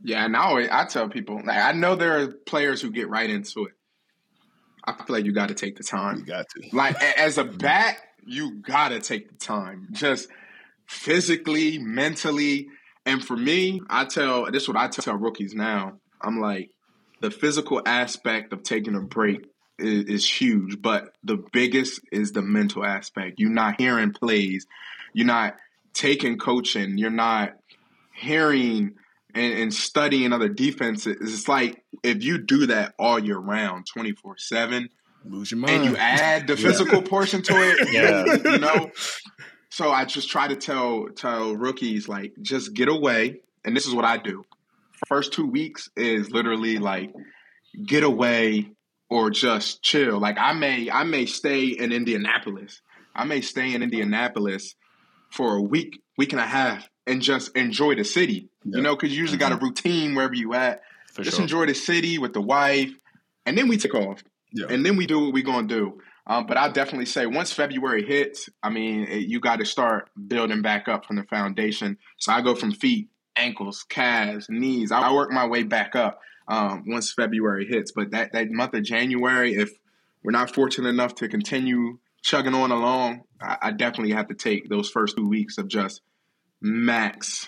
Yeah, 0.03 0.25
and 0.25 0.35
I 0.35 0.41
always 0.41 0.69
I 0.69 0.85
tell 0.85 1.09
people 1.09 1.35
like 1.45 1.57
I 1.57 1.71
know 1.71 1.95
there 1.95 2.19
are 2.21 2.27
players 2.27 2.81
who 2.81 2.91
get 2.91 3.09
right 3.09 3.29
into 3.29 3.65
it. 3.65 3.73
I 4.83 4.93
feel 4.93 5.15
like 5.15 5.25
you 5.25 5.33
got 5.33 5.49
to 5.49 5.55
take 5.55 5.75
the 5.75 5.83
time. 5.83 6.19
You 6.19 6.25
got 6.25 6.45
to. 6.49 6.69
Like 6.71 7.01
as 7.01 7.37
a 7.37 7.43
mm-hmm. 7.43 7.57
bat, 7.57 7.97
you 8.25 8.55
got 8.55 8.89
to 8.89 8.99
take 8.99 9.29
the 9.29 9.35
time, 9.35 9.87
just 9.91 10.29
physically, 10.87 11.77
mentally, 11.77 12.67
and 13.05 13.23
for 13.23 13.37
me, 13.37 13.81
I 13.89 14.05
tell 14.05 14.51
this 14.51 14.63
is 14.63 14.67
what 14.67 14.77
I 14.77 14.87
tell 14.87 15.15
rookies 15.15 15.53
now. 15.53 15.93
I'm 16.21 16.39
like 16.39 16.71
the 17.21 17.31
physical 17.31 17.81
aspect 17.85 18.53
of 18.53 18.63
taking 18.63 18.95
a 18.95 19.01
break 19.01 19.45
is, 19.79 20.05
is 20.05 20.29
huge, 20.29 20.81
but 20.81 21.15
the 21.23 21.37
biggest 21.51 22.01
is 22.11 22.31
the 22.31 22.41
mental 22.41 22.83
aspect. 22.85 23.35
You're 23.39 23.49
not 23.49 23.79
hearing 23.79 24.11
plays, 24.11 24.65
you're 25.13 25.27
not 25.27 25.55
taking 25.93 26.37
coaching, 26.37 26.97
you're 26.97 27.09
not 27.09 27.53
hearing 28.13 28.95
and, 29.33 29.53
and 29.59 29.73
studying 29.73 30.33
other 30.33 30.49
defenses. 30.49 31.17
It's 31.21 31.47
like 31.47 31.83
if 32.03 32.23
you 32.23 32.39
do 32.39 32.67
that 32.67 32.93
all 32.99 33.19
year 33.19 33.37
round, 33.37 33.85
24 33.93 34.37
7, 34.37 34.89
Lose 35.25 35.51
your 35.51 35.59
mind. 35.59 35.73
and 35.73 35.85
you 35.85 35.97
add 35.97 36.47
the 36.47 36.55
physical 36.57 37.01
portion 37.01 37.41
to 37.43 37.53
it, 37.53 37.89
Yeah. 37.93 38.51
you 38.51 38.59
know. 38.59 38.91
So 39.69 39.91
I 39.91 40.05
just 40.05 40.29
try 40.29 40.47
to 40.47 40.55
tell 40.55 41.07
tell 41.15 41.53
rookies 41.53 42.07
like 42.07 42.33
just 42.41 42.73
get 42.73 42.87
away, 42.89 43.41
and 43.65 43.75
this 43.75 43.85
is 43.85 43.93
what 43.93 44.05
I 44.05 44.17
do. 44.17 44.43
First 45.07 45.33
two 45.33 45.45
weeks 45.45 45.89
is 45.95 46.31
literally 46.31 46.77
like 46.77 47.13
get 47.85 48.03
away 48.03 48.71
or 49.09 49.29
just 49.29 49.81
chill. 49.83 50.19
Like 50.19 50.37
I 50.37 50.53
may 50.53 50.89
I 50.89 51.03
may 51.03 51.25
stay 51.25 51.67
in 51.67 51.91
Indianapolis. 51.91 52.81
I 53.15 53.25
may 53.25 53.41
stay 53.41 53.73
in 53.73 53.83
Indianapolis 53.83 54.75
for 55.31 55.55
a 55.55 55.61
week, 55.61 56.01
week 56.17 56.33
and 56.33 56.41
a 56.41 56.45
half, 56.45 56.87
and 57.05 57.21
just 57.21 57.55
enjoy 57.55 57.95
the 57.95 58.03
city. 58.03 58.49
Yeah. 58.63 58.77
You 58.77 58.83
know, 58.83 58.95
because 58.95 59.13
you 59.13 59.19
usually 59.19 59.39
got 59.39 59.51
a 59.51 59.55
mm-hmm. 59.55 59.65
routine 59.65 60.15
wherever 60.15 60.33
you 60.33 60.53
at. 60.53 60.81
For 61.13 61.23
just 61.23 61.37
sure. 61.37 61.43
enjoy 61.43 61.65
the 61.65 61.73
city 61.73 62.19
with 62.19 62.33
the 62.33 62.41
wife, 62.41 62.91
and 63.45 63.57
then 63.57 63.67
we 63.67 63.77
take 63.77 63.95
off 63.95 64.23
Yeah. 64.53 64.67
and 64.69 64.85
then 64.85 64.97
we 64.97 65.07
do 65.07 65.19
what 65.19 65.33
we're 65.33 65.43
gonna 65.43 65.67
do. 65.67 65.99
Um, 66.29 66.45
but 66.45 66.57
I 66.57 66.69
definitely 66.69 67.05
say 67.05 67.25
once 67.25 67.53
February 67.53 68.05
hits, 68.05 68.49
I 68.61 68.69
mean, 68.69 69.03
it, 69.03 69.27
you 69.27 69.39
got 69.39 69.59
to 69.59 69.65
start 69.65 70.09
building 70.27 70.61
back 70.61 70.89
up 70.89 71.05
from 71.05 71.15
the 71.15 71.23
foundation. 71.23 71.97
So 72.17 72.33
I 72.33 72.41
go 72.41 72.53
from 72.53 72.73
feet, 72.73 73.07
ankles, 73.37 73.85
calves, 73.87 74.47
knees. 74.49 74.91
I, 74.91 74.99
I 74.99 75.13
work 75.13 75.31
my 75.31 75.47
way 75.47 75.63
back 75.63 75.95
up 75.95 76.19
um, 76.49 76.83
once 76.85 77.13
February 77.13 77.65
hits. 77.65 77.93
But 77.93 78.11
that 78.11 78.33
that 78.33 78.51
month 78.51 78.73
of 78.73 78.83
January, 78.83 79.55
if 79.55 79.71
we're 80.21 80.31
not 80.31 80.53
fortunate 80.53 80.89
enough 80.89 81.15
to 81.15 81.29
continue 81.29 81.97
chugging 82.21 82.53
on 82.53 82.71
along, 82.71 83.21
I, 83.41 83.57
I 83.61 83.71
definitely 83.71 84.13
have 84.13 84.27
to 84.27 84.35
take 84.35 84.67
those 84.67 84.89
first 84.89 85.15
two 85.15 85.29
weeks 85.29 85.57
of 85.57 85.69
just 85.69 86.01
max 86.59 87.47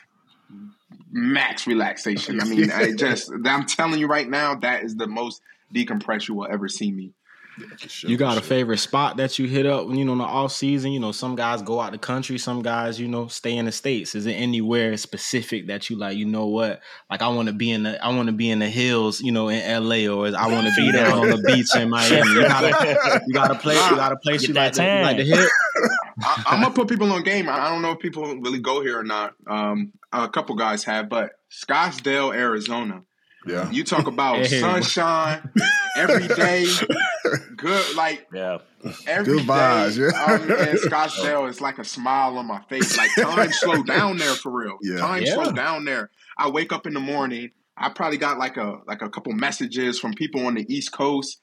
max 1.12 1.68
relaxation. 1.68 2.40
I 2.42 2.46
mean, 2.46 2.72
I 2.74 2.94
just 2.94 3.30
I'm 3.46 3.66
telling 3.66 4.00
you 4.00 4.08
right 4.08 4.30
now, 4.30 4.56
that 4.56 4.86
is 4.86 4.96
the 4.96 5.08
most 5.08 5.42
decompressed 5.76 6.30
you 6.30 6.36
will 6.36 6.48
ever 6.50 6.70
see 6.70 6.94
me. 6.94 7.14
For 7.78 7.90
sure, 7.90 8.10
You 8.10 8.18
got 8.18 8.36
for 8.36 8.40
a 8.40 8.44
favorite 8.44 8.78
spot 8.80 9.18
that 9.18 9.40
you 9.40 9.48
hit 9.48 9.66
up 9.66 9.88
when 9.88 9.98
you 9.98 10.06
know 10.06 10.14
in 10.14 10.18
the 10.18 10.24
off 10.24 10.52
season? 10.52 10.92
You 10.92 11.00
know, 11.00 11.12
some 11.12 11.36
guys 11.36 11.62
go 11.62 11.80
out 11.80 11.92
the 11.92 11.98
country, 11.98 12.38
some 12.38 12.62
guys, 12.62 13.00
you 13.00 13.08
know, 13.08 13.28
stay 13.28 13.56
in 13.56 13.66
the 13.66 13.72
states. 13.72 14.16
Is 14.16 14.26
it 14.26 14.34
anywhere 14.34 14.98
specific 14.98 15.68
that 15.68 15.90
you 15.90 15.96
like? 15.96 16.18
You 16.18 16.26
know 16.26 16.48
what? 16.48 16.82
Like 17.10 17.22
I 17.22 17.28
want 17.30 17.48
to 17.48 17.54
be 17.54 17.72
in 17.72 17.84
the 17.84 18.04
I 18.04 18.10
want 18.10 18.28
to 18.28 18.34
be 18.34 18.50
in 18.50 18.60
the 18.60 18.70
hills, 18.70 19.22
you 19.22 19.32
know, 19.32 19.50
in 19.50 19.62
L.A. 19.62 20.08
or 20.08 20.28
I 20.28 20.48
want 20.48 20.68
to 20.68 20.74
be 20.76 20.80
Feet 20.80 20.94
down 20.94 21.20
on 21.20 21.30
the 21.30 21.38
beach 21.38 21.76
in 21.76 21.90
Miami. 21.90 22.30
You 22.32 22.42
gotta 22.44 23.22
you 23.28 23.34
gotta 23.34 23.56
play 23.56 23.76
you 23.76 23.96
gotta 23.96 24.18
place 24.24 24.48
you 24.48 24.54
that 24.54 24.78
like, 24.78 24.88
the, 24.88 24.98
you 24.98 25.04
like 25.04 25.18
to 25.18 25.26
hit. 25.26 25.50
I, 26.24 26.44
I'm 26.48 26.62
gonna 26.62 26.74
put 26.74 26.88
people 26.88 27.12
on 27.12 27.24
game. 27.24 27.50
I 27.50 27.60
I 27.60 27.70
don't 27.70 27.82
know 27.82 27.92
if 27.92 28.00
people 28.00 28.24
really 28.38 28.60
go 28.60 28.82
here 28.82 29.00
or 29.00 29.04
not. 29.04 29.36
Um, 29.48 29.94
a 30.12 30.30
couple 30.30 30.56
guys 30.56 30.84
have, 30.86 31.10
but 31.10 31.32
Scottsdale, 31.52 32.34
Arizona. 32.34 33.04
Yeah. 33.46 33.70
You 33.72 33.84
talk 33.84 34.08
about 34.08 34.38
Hey. 34.46 34.60
sunshine 34.60 35.50
every 35.96 36.28
day, 36.28 36.66
good 37.56 37.96
like 37.96 38.28
Yeah. 38.34 38.60
every 39.08 39.38
Good 39.38 39.46
vibes, 39.48 39.96
day, 39.98 40.10
yeah. 40.14 40.26
um, 40.26 40.42
in 40.70 40.76
Scottsdale, 40.78 41.48
it's 41.50 41.62
like 41.62 41.80
a 41.80 41.84
smile 41.84 42.38
on 42.38 42.48
my 42.48 42.62
face. 42.70 42.98
Like 42.98 43.12
time 43.16 43.52
slow 43.52 43.84
down 43.84 44.18
there 44.18 44.34
for 44.34 44.52
real. 44.52 44.78
Yeah. 44.82 44.98
Time 44.98 45.24
Yeah. 45.24 45.34
slow 45.36 45.52
down 45.52 45.86
there. 45.86 46.10
I 46.38 46.50
wake 46.50 46.72
up 46.74 46.86
in 46.88 46.94
the 46.94 47.00
morning. 47.00 47.52
I 47.78 47.90
probably 47.90 48.18
got 48.18 48.38
like 48.38 48.58
a 48.58 48.80
like 48.88 49.02
a 49.02 49.10
couple 49.10 49.32
messages 49.34 50.00
from 50.00 50.14
people 50.14 50.46
on 50.46 50.56
the 50.56 50.66
East 50.74 50.92
Coast. 50.92 51.40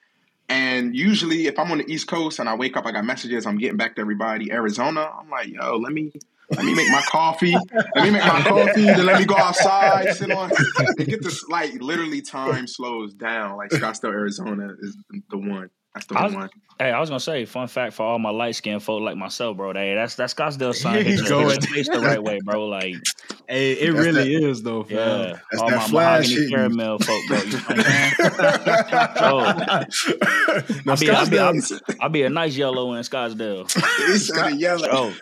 And 0.49 0.95
usually, 0.95 1.47
if 1.47 1.59
I'm 1.59 1.69
on 1.71 1.79
the 1.79 1.91
East 1.91 2.07
Coast 2.07 2.39
and 2.39 2.47
I 2.47 2.55
wake 2.55 2.77
up, 2.77 2.85
I 2.85 2.91
got 2.91 3.03
messages. 3.03 3.45
I'm 3.45 3.57
getting 3.57 3.75
back 3.75 3.95
to 3.95 4.01
everybody. 4.01 4.49
Arizona, 4.51 5.09
I'm 5.19 5.29
like, 5.29 5.47
yo, 5.49 5.75
let 5.77 5.91
me 5.91 6.13
let 6.55 6.65
me 6.65 6.73
make 6.73 6.89
my 6.89 7.01
coffee. 7.01 7.55
Let 7.95 8.03
me 8.03 8.11
make 8.11 8.21
my 8.23 8.41
coffee. 8.41 8.85
Then 8.85 9.05
let 9.05 9.19
me 9.19 9.25
go 9.25 9.35
outside, 9.35 10.15
sit 10.15 10.31
on, 10.31 10.51
and 10.97 11.07
get 11.07 11.21
this. 11.21 11.43
Like 11.49 11.73
literally, 11.81 12.21
time 12.21 12.67
slows 12.67 13.13
down. 13.13 13.57
Like 13.57 13.71
Scottsdale, 13.71 14.13
Arizona 14.13 14.69
is 14.79 14.97
the 15.29 15.37
one. 15.37 15.69
That's 16.05 16.07
the 16.07 16.13
was- 16.15 16.35
one. 16.35 16.49
Hey, 16.79 16.91
I 16.91 16.99
was 16.99 17.09
gonna 17.09 17.19
say, 17.19 17.45
fun 17.45 17.67
fact 17.67 17.93
for 17.93 18.03
all 18.03 18.19
my 18.19 18.29
light 18.29 18.53
skinned 18.53 18.83
folk 18.83 19.01
like 19.01 19.17
myself, 19.17 19.57
bro. 19.57 19.73
Hey, 19.73 19.95
that's 19.95 20.13
that's 20.13 20.35
Scottsdale 20.35 20.75
sign 20.75 21.03
Here 21.03 21.15
you 21.15 21.21
hit 21.23 21.27
go. 21.27 21.39
your 21.49 21.59
face 21.59 21.89
the 21.89 21.99
right 21.99 22.21
way, 22.21 22.39
bro. 22.43 22.67
Like 22.67 22.93
Hey, 23.49 23.71
it 23.71 23.91
That's 23.93 24.05
really 24.05 24.35
is 24.35 24.61
though, 24.61 24.83
fam. 24.83 24.97
Yeah, 24.97 25.39
That's 25.51 25.61
all 25.63 25.69
that 25.71 25.75
my 25.77 25.87
flash 25.87 26.29
mahogany 26.29 26.35
hitting 26.35 26.49
caramel 26.55 26.99
folk, 26.99 27.21
bro. 27.27 27.37
You 27.39 27.51
know 27.51 27.57
what 27.57 27.79
I'm 27.79 27.85
saying? 29.89 30.17
no, 30.85 30.93
I 30.93 30.95
be, 30.95 31.09
I 31.09 31.25
be, 31.25 31.39
I 31.39 31.51
Scottsdale, 31.53 31.87
be, 31.87 31.95
I 32.01 32.07
be 32.09 32.21
a 32.23 32.29
nice 32.29 32.55
yellow 32.55 32.93
in 32.93 33.01
Scottsdale. 33.01 33.71
He 34.11 34.17
said 34.19 34.51
it 34.53 34.59
yellow. 34.59 34.87
Oh, 34.91 35.15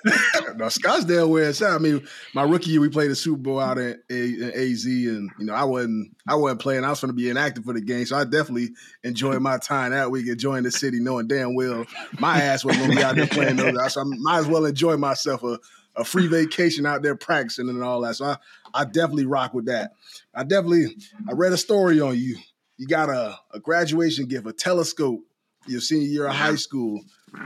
no, 0.57 0.65
Scottsdale 0.65 1.29
where 1.29 1.47
it's 1.49 1.61
at. 1.61 1.71
I 1.71 1.77
mean, 1.77 2.05
my 2.33 2.43
rookie 2.43 2.71
year 2.71 2.81
we 2.81 2.89
played 2.89 3.11
the 3.11 3.15
Super 3.15 3.37
Bowl 3.39 3.59
out 3.61 3.77
in, 3.77 3.97
in 4.09 4.51
AZ, 4.53 4.83
and 4.85 5.29
you 5.39 5.45
know 5.45 5.53
I 5.53 5.63
wasn't 5.63 6.13
I 6.27 6.35
wasn't 6.35 6.59
playing. 6.61 6.83
I 6.83 6.89
was 6.89 6.99
going 6.99 7.09
to 7.09 7.13
be 7.15 7.29
inactive 7.29 7.63
for 7.63 7.71
the 7.73 7.81
game, 7.81 8.05
so 8.05 8.17
I 8.17 8.25
definitely 8.25 8.71
enjoyed 9.03 9.41
my 9.41 9.57
time 9.57 9.91
that 9.91 10.11
week, 10.11 10.27
enjoying 10.27 10.63
the 10.65 10.71
city, 10.71 10.99
knowing 10.99 11.27
damn 11.27 11.55
well 11.55 11.85
my 12.19 12.41
ass 12.41 12.65
wasn't 12.65 12.85
going 12.85 12.91
to 12.91 12.97
be 12.97 13.03
out 13.03 13.15
there 13.15 13.27
playing 13.27 13.55
those. 13.55 13.93
So 13.93 14.01
I 14.01 14.03
might 14.05 14.39
as 14.39 14.47
well 14.47 14.65
enjoy 14.65 14.97
myself 14.97 15.43
a, 15.43 15.59
a 15.95 16.03
free 16.03 16.27
vacation 16.27 16.85
out 16.85 17.01
there 17.01 17.15
practicing 17.15 17.69
and 17.69 17.83
all 17.83 18.01
that. 18.01 18.15
So 18.15 18.25
I, 18.25 18.37
I 18.73 18.85
definitely 18.85 19.25
rock 19.25 19.53
with 19.53 19.65
that. 19.65 19.93
I 20.33 20.43
definitely 20.43 20.97
I 21.29 21.33
read 21.33 21.53
a 21.53 21.57
story 21.57 22.01
on 22.01 22.17
you. 22.17 22.37
You 22.77 22.87
got 22.87 23.09
a, 23.09 23.37
a 23.53 23.59
graduation 23.59 24.25
gift, 24.25 24.47
a 24.47 24.53
telescope, 24.53 25.21
your 25.65 25.81
senior 25.81 26.07
year 26.07 26.27
of 26.27 26.35
high 26.35 26.55
school. 26.55 27.01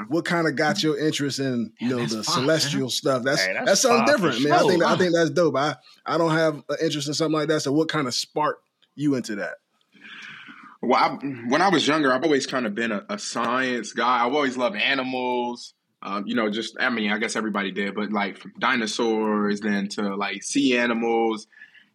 What 0.07 0.25
kind 0.25 0.47
of 0.47 0.55
got 0.55 0.83
your 0.83 0.99
interest 0.99 1.39
in 1.39 1.71
you 1.79 1.89
know 1.89 2.05
the 2.05 2.23
fine, 2.23 2.41
celestial 2.41 2.89
stuff? 2.89 3.23
That's 3.23 3.43
Hey, 3.43 3.59
that's 3.65 3.81
something 3.81 4.05
different, 4.05 4.43
man. 4.43 4.53
I 4.53 4.59
think 4.59 4.83
I 4.83 4.95
think 4.97 5.13
that's 5.13 5.31
dope. 5.31 5.55
I 5.55 5.75
I 6.05 6.17
don't 6.17 6.31
have 6.31 6.55
an 6.69 6.77
interest 6.81 7.07
in 7.07 7.13
something 7.13 7.33
like 7.33 7.47
that. 7.47 7.61
So 7.61 7.71
what 7.71 7.89
kind 7.89 8.07
of 8.07 8.13
sparked 8.13 8.63
you 8.95 9.15
into 9.15 9.35
that? 9.37 9.55
Well, 10.81 10.95
I, 10.99 11.09
when 11.47 11.61
I 11.61 11.69
was 11.69 11.87
younger, 11.87 12.13
I've 12.13 12.23
always 12.23 12.47
kind 12.47 12.65
of 12.65 12.73
been 12.73 12.91
a, 12.91 13.03
a 13.09 13.19
science 13.19 13.91
guy. 13.93 14.25
I've 14.25 14.33
always 14.33 14.55
loved 14.57 14.77
animals. 14.77 15.73
Um, 16.01 16.25
you 16.25 16.35
know, 16.35 16.49
just 16.49 16.77
I 16.79 16.89
mean, 16.89 17.11
I 17.11 17.17
guess 17.17 17.35
everybody 17.35 17.71
did, 17.71 17.93
but 17.95 18.11
like 18.13 18.37
from 18.37 18.53
dinosaurs, 18.57 19.59
then 19.59 19.89
to 19.89 20.15
like 20.15 20.43
sea 20.43 20.77
animals, 20.77 21.47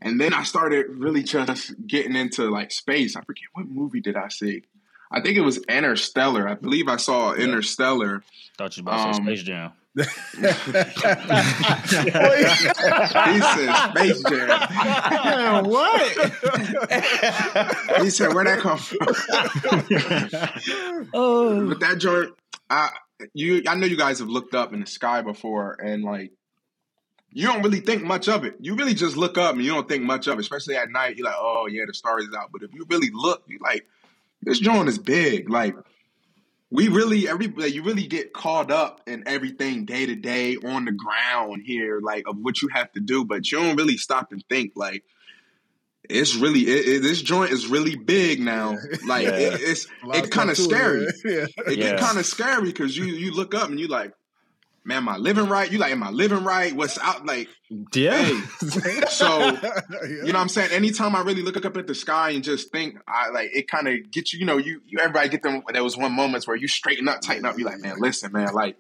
and 0.03 0.21
then 0.21 0.35
I 0.35 0.43
started 0.43 0.87
really 0.91 1.23
just 1.23 1.73
getting 1.87 2.15
into 2.15 2.51
like 2.51 2.71
space. 2.71 3.17
I 3.17 3.23
forget 3.23 3.45
what 3.55 3.67
movie 3.67 4.03
did 4.03 4.17
I 4.17 4.29
see. 4.29 4.65
I 5.11 5.21
think 5.23 5.39
it 5.39 5.41
was 5.43 5.59
Interstellar. 5.69 6.47
I 6.47 6.55
believe 6.55 6.89
I 6.89 6.97
saw 6.97 7.33
Interstellar. 7.33 8.23
thought 8.59 8.77
you 8.77 8.83
about 8.83 9.17
Um, 9.17 9.25
Space 9.25 9.43
Jam. 9.43 9.73
He 9.97 10.03
said 13.41 13.91
Space 13.91 14.23
Jam. 14.29 15.65
What? 15.65 16.13
He 18.03 18.11
said, 18.11 18.35
"Where'd 18.35 18.49
that 18.49 18.59
come 18.61 18.79
from?" 18.79 18.99
Oh, 21.15 21.69
But 21.69 21.81
that 21.81 21.99
joint, 21.99 22.35
I 22.69 22.91
you 23.35 23.63
I 23.69 23.75
know 23.77 23.87
you 23.87 23.97
guys 23.97 24.19
have 24.19 24.29
looked 24.29 24.55
up 24.55 24.73
in 24.73 24.81
the 24.81 24.87
sky 24.87 25.23
before, 25.23 25.75
and 25.81 26.03
like 26.03 26.33
you 27.31 27.47
don't 27.47 27.63
really 27.63 27.81
think 27.81 28.03
much 28.03 28.29
of 28.29 28.45
it. 28.45 28.57
You 28.61 28.75
really 28.75 28.95
just 28.95 29.17
look 29.17 29.39
up 29.39 29.55
and 29.55 29.65
you 29.65 29.73
don't 29.73 29.89
think 29.89 30.03
much 30.03 30.27
of 30.27 30.39
it, 30.39 30.41
especially 30.41 30.77
at 30.77 30.91
night. 30.91 31.17
You're 31.17 31.27
like, 31.27 31.37
oh 31.39 31.67
yeah, 31.71 31.85
the 31.87 31.95
stars 31.95 32.25
is 32.25 32.35
out. 32.35 32.51
But 32.53 32.63
if 32.63 32.75
you 32.75 32.85
really 32.89 33.11
look, 33.13 33.45
you 33.47 33.59
like 33.61 33.87
this 34.43 34.59
joint 34.59 34.89
is 34.89 34.99
big. 34.99 35.49
Like 35.51 35.77
we 36.75 36.89
really 36.89 37.29
every 37.29 37.47
you 37.71 37.85
really 37.85 38.07
get 38.09 38.33
caught 38.33 38.73
up 38.73 39.01
in 39.07 39.23
everything 39.27 39.85
day 39.85 40.07
to 40.07 40.17
day 40.17 40.57
on 40.57 40.85
the 40.85 40.93
ground 40.93 41.63
here, 41.65 42.01
like 42.01 42.25
of 42.27 42.37
what 42.39 42.61
you 42.63 42.69
have 42.69 42.91
to 42.93 43.01
do, 43.01 43.25
but 43.25 43.51
you 43.51 43.59
don't 43.63 43.77
really 43.77 43.97
stop 43.97 44.33
and 44.33 44.43
think 44.51 44.73
like. 44.75 45.05
It's 46.11 46.35
really 46.35 46.61
it, 46.69 46.87
it, 46.97 47.03
this 47.03 47.23
joint 47.23 47.51
is 47.51 47.67
really 47.67 47.97
big 47.97 48.39
now. 48.39 48.77
Like 49.07 49.25
Yeah. 49.29 49.39
it, 49.39 49.61
it's 49.63 49.87
it 50.13 50.31
kind 50.31 50.51
of 50.51 50.59
scary. 50.59 51.05
it, 51.05 51.15
Yeah. 51.25 51.47
It 51.67 51.79
Yeah. 51.79 51.91
get 51.93 52.01
kind 52.01 52.19
of 52.19 52.27
scary 52.27 52.65
because 52.73 52.95
you 52.95 53.07
you 53.07 53.33
look 53.33 53.55
up 53.55 53.71
and 53.71 53.81
you 53.81 53.89
like, 53.89 54.13
man, 54.85 54.99
am 54.99 55.09
I 55.09 55.17
living 55.17 55.49
right? 55.49 55.71
You 55.71 55.79
like, 55.79 55.93
am 55.93 56.03
I 56.03 56.11
living 56.11 56.45
right? 56.45 56.75
What's 56.75 56.99
out? 56.99 57.25
Like, 57.27 57.49
Yeah. 57.95 58.17
hey. 58.23 58.41
So 59.09 59.39
Yeah. 59.39 59.71
you 60.03 60.17
know 60.19 60.25
what 60.27 60.37
I'm 60.37 60.49
saying? 60.49 60.71
Anytime 60.73 61.15
I 61.17 61.23
really 61.23 61.43
look 61.43 61.65
up 61.65 61.77
at 61.77 61.87
the 61.87 61.95
sky 61.95 62.31
and 62.31 62.45
just 62.45 62.71
think, 62.73 62.99
I 63.09 63.31
like 63.31 63.51
it 63.55 63.69
kind 63.69 63.89
of 63.89 64.11
gets 64.11 64.33
you. 64.33 64.41
You 64.41 64.47
know, 64.47 64.59
you 64.59 64.81
you 64.87 64.99
everybody 65.01 65.29
get 65.29 65.43
them. 65.43 65.63
There 65.73 65.85
was 65.85 65.97
one 65.97 66.13
moments 66.13 66.47
where 66.47 66.57
you 66.57 66.69
straighten 66.69 67.09
up, 67.09 67.21
tighten 67.21 67.45
up. 67.45 67.59
You 67.59 67.65
like, 67.65 67.81
man, 67.81 67.97
listen, 67.99 68.33
man, 68.33 68.53
like. 68.55 68.77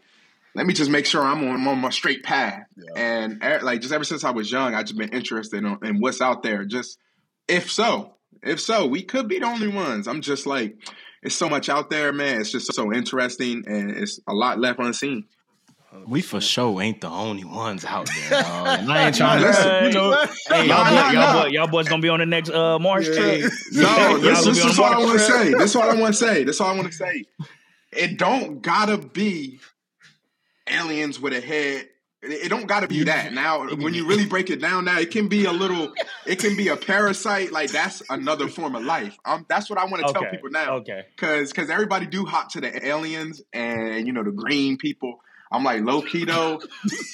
Let 0.56 0.66
me 0.66 0.72
just 0.72 0.88
make 0.88 1.04
sure 1.04 1.20
I'm 1.20 1.42
on, 1.42 1.50
I'm 1.56 1.66
on 1.66 1.80
my 1.80 1.90
straight 1.90 2.22
path. 2.22 2.64
Yeah. 2.76 2.92
And 2.94 3.42
like 3.64 3.80
just 3.80 3.92
ever 3.92 4.04
since 4.04 4.22
I 4.22 4.30
was 4.30 4.52
young, 4.52 4.72
I 4.72 4.82
just 4.84 4.96
been 4.96 5.08
interested 5.08 5.64
in, 5.64 5.78
in 5.82 5.98
what's 5.98 6.20
out 6.20 6.44
there. 6.44 6.64
Just 6.64 6.96
if 7.48 7.72
so, 7.72 8.14
if 8.40 8.60
so, 8.60 8.86
we 8.86 9.02
could 9.02 9.26
be 9.26 9.40
the 9.40 9.46
only 9.46 9.66
ones. 9.66 10.06
I'm 10.06 10.20
just 10.20 10.46
like, 10.46 10.76
it's 11.24 11.34
so 11.34 11.48
much 11.48 11.68
out 11.68 11.90
there, 11.90 12.12
man. 12.12 12.40
It's 12.40 12.52
just 12.52 12.72
so 12.72 12.92
interesting, 12.92 13.64
and 13.66 13.90
it's 13.90 14.20
a 14.28 14.32
lot 14.32 14.60
left 14.60 14.78
unseen. 14.78 15.24
We 16.06 16.20
for 16.20 16.40
sure 16.40 16.80
ain't 16.82 17.00
the 17.00 17.08
only 17.08 17.44
ones 17.44 17.84
out 17.84 18.08
there, 18.08 18.42
dog. 18.42 18.66
And 18.80 18.92
I 18.92 19.06
ain't 19.06 19.16
trying 19.16 19.40
to, 19.40 19.46
Listen, 19.46 19.84
you 19.84 19.92
know. 19.92 20.26
Hey, 20.48 20.68
y'all, 20.68 20.84
boy, 20.84 21.10
y'all, 21.12 21.42
boy, 21.42 21.48
y'all 21.48 21.66
boys 21.68 21.88
gonna 21.88 22.02
be 22.02 22.08
on 22.08 22.20
the 22.20 22.26
next 22.26 22.50
uh, 22.50 22.78
Mars 22.78 23.08
Yeah. 23.08 23.14
trip. 23.14 23.52
No, 23.72 24.18
this, 24.18 24.44
this 24.44 24.64
is 24.64 24.78
what 24.78 24.92
I 24.92 24.98
want 24.98 25.18
to 25.18 25.24
say. 25.24 25.52
This 25.54 25.70
is 25.70 25.76
what 25.76 25.88
I 25.88 26.00
want 26.00 26.14
to 26.14 26.18
say. 26.18 26.44
This 26.44 26.56
is 26.56 26.60
what 26.60 26.70
I 26.70 26.74
want 26.74 26.86
to 26.88 26.92
say. 26.92 27.24
It 27.92 28.18
don't 28.18 28.60
gotta 28.60 28.98
be 28.98 29.60
aliens 30.68 31.20
with 31.20 31.32
a 31.32 31.40
head. 31.40 31.88
It 32.22 32.46
it 32.46 32.48
don't 32.48 32.66
gotta 32.66 32.88
be 32.88 33.04
that. 33.04 33.32
Now, 33.32 33.66
when 33.76 33.94
you 33.94 34.06
really 34.06 34.26
break 34.26 34.50
it 34.50 34.60
down, 34.60 34.86
now 34.86 34.98
it 34.98 35.10
can 35.10 35.28
be 35.28 35.44
a 35.44 35.52
little. 35.52 35.92
It 36.26 36.38
can 36.38 36.56
be 36.56 36.68
a 36.68 36.76
parasite. 36.76 37.52
Like 37.52 37.70
that's 37.70 38.02
another 38.10 38.48
form 38.48 38.74
of 38.74 38.82
life. 38.82 39.16
Um, 39.24 39.46
that's 39.48 39.68
what 39.70 39.78
I 39.78 39.84
want 39.84 40.06
to 40.06 40.12
tell 40.12 40.24
people 40.30 40.50
now. 40.50 40.76
Okay. 40.76 41.02
Cause, 41.16 41.52
cause 41.52 41.70
everybody 41.70 42.06
do 42.06 42.24
hop 42.24 42.50
to 42.52 42.60
the 42.60 42.86
aliens 42.86 43.42
and 43.52 44.06
you 44.06 44.12
know 44.12 44.24
the 44.24 44.32
green 44.32 44.76
people. 44.76 45.20
I'm 45.54 45.64
like 45.64 45.82
low 45.82 46.02
key 46.02 46.24
though. 46.24 46.60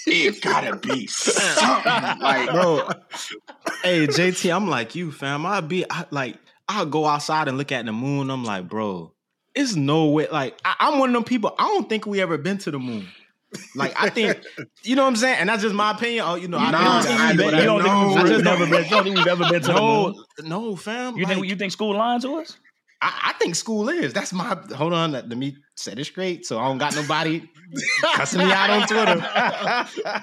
it 0.07 0.41
gotta 0.41 0.77
be 0.77 1.07
something 1.07 2.21
like 2.21 2.51
bro. 2.51 2.89
hey, 3.83 4.07
JT, 4.07 4.55
I'm 4.55 4.69
like 4.69 4.95
you, 4.95 5.13
fam. 5.13 5.45
I'd 5.47 5.69
be 5.69 5.85
I, 5.91 6.07
like, 6.11 6.37
I'll 6.69 6.87
go 6.87 7.07
outside 7.07 7.49
and 7.49 7.59
look 7.59 7.73
at 7.73 7.85
the 7.85 7.93
moon. 7.93 8.31
I'm 8.31 8.45
like, 8.45 8.69
bro, 8.69 9.13
it's 9.55 9.75
no 9.77 10.07
way. 10.07 10.29
Like, 10.31 10.59
I, 10.65 10.77
I'm 10.81 10.99
one 10.99 11.11
of 11.11 11.15
them 11.15 11.25
people. 11.25 11.55
I 11.59 11.65
don't 11.69 11.89
think 11.89 12.07
we 12.07 12.21
ever 12.21 12.39
been 12.39 12.59
to 12.59 12.71
the 12.71 12.79
moon. 12.79 13.09
Like, 13.75 13.93
I 14.01 14.11
think, 14.11 14.39
you 14.85 14.95
know 14.95 15.03
what 15.03 15.09
I'm 15.09 15.17
saying, 15.17 15.39
and 15.41 15.49
that's 15.49 15.63
just 15.63 15.75
my 15.75 15.91
opinion. 15.91 16.25
Oh, 16.27 16.37
you 16.37 16.47
know, 16.47 16.57
I, 16.59 16.71
Nah, 16.71 16.79
I 16.79 16.85
don't 16.85 17.03
think 17.05 17.21
I 17.21 17.31
we 17.33 17.37
know 17.37 17.43
been- 17.45 17.51
that. 17.51 17.61
You 17.61 17.67
don't 17.67 17.83
think 17.83 17.95
No, 17.95 18.09
we've 18.09 18.17
I 18.17 18.29
just 18.29 18.45
never 18.45 18.67
been? 18.67 18.85
You 18.85 18.91
don't 18.91 19.03
think 19.03 19.17
we've 19.17 19.27
ever 19.27 19.45
been 19.51 19.61
to 19.63 19.73
the 19.73 19.81
moon? 19.81 20.25
No, 20.45 20.71
no, 20.71 20.77
fam. 20.77 21.17
You 21.17 21.27
think 21.27 21.45
you 21.47 21.57
think 21.57 21.73
school 21.73 21.95
lying 21.97 22.21
to 22.21 22.37
us? 22.37 22.57
I, 23.03 23.31
I 23.31 23.33
think 23.39 23.55
school 23.55 23.89
is. 23.89 24.13
That's 24.13 24.33
my. 24.33 24.57
Hold 24.75 24.93
on, 24.93 25.13
let, 25.13 25.29
let 25.29 25.39
me 25.39 25.57
set 25.75 25.99
it 25.99 26.05
straight. 26.05 26.45
So 26.45 26.59
I 26.59 26.69
don't 26.69 26.79
got 26.79 26.95
nobody 26.95 27.49
cussing 28.15 28.41
me 28.41 28.53
out 28.53 28.71
on 28.71 28.87
Twitter. 28.87 29.21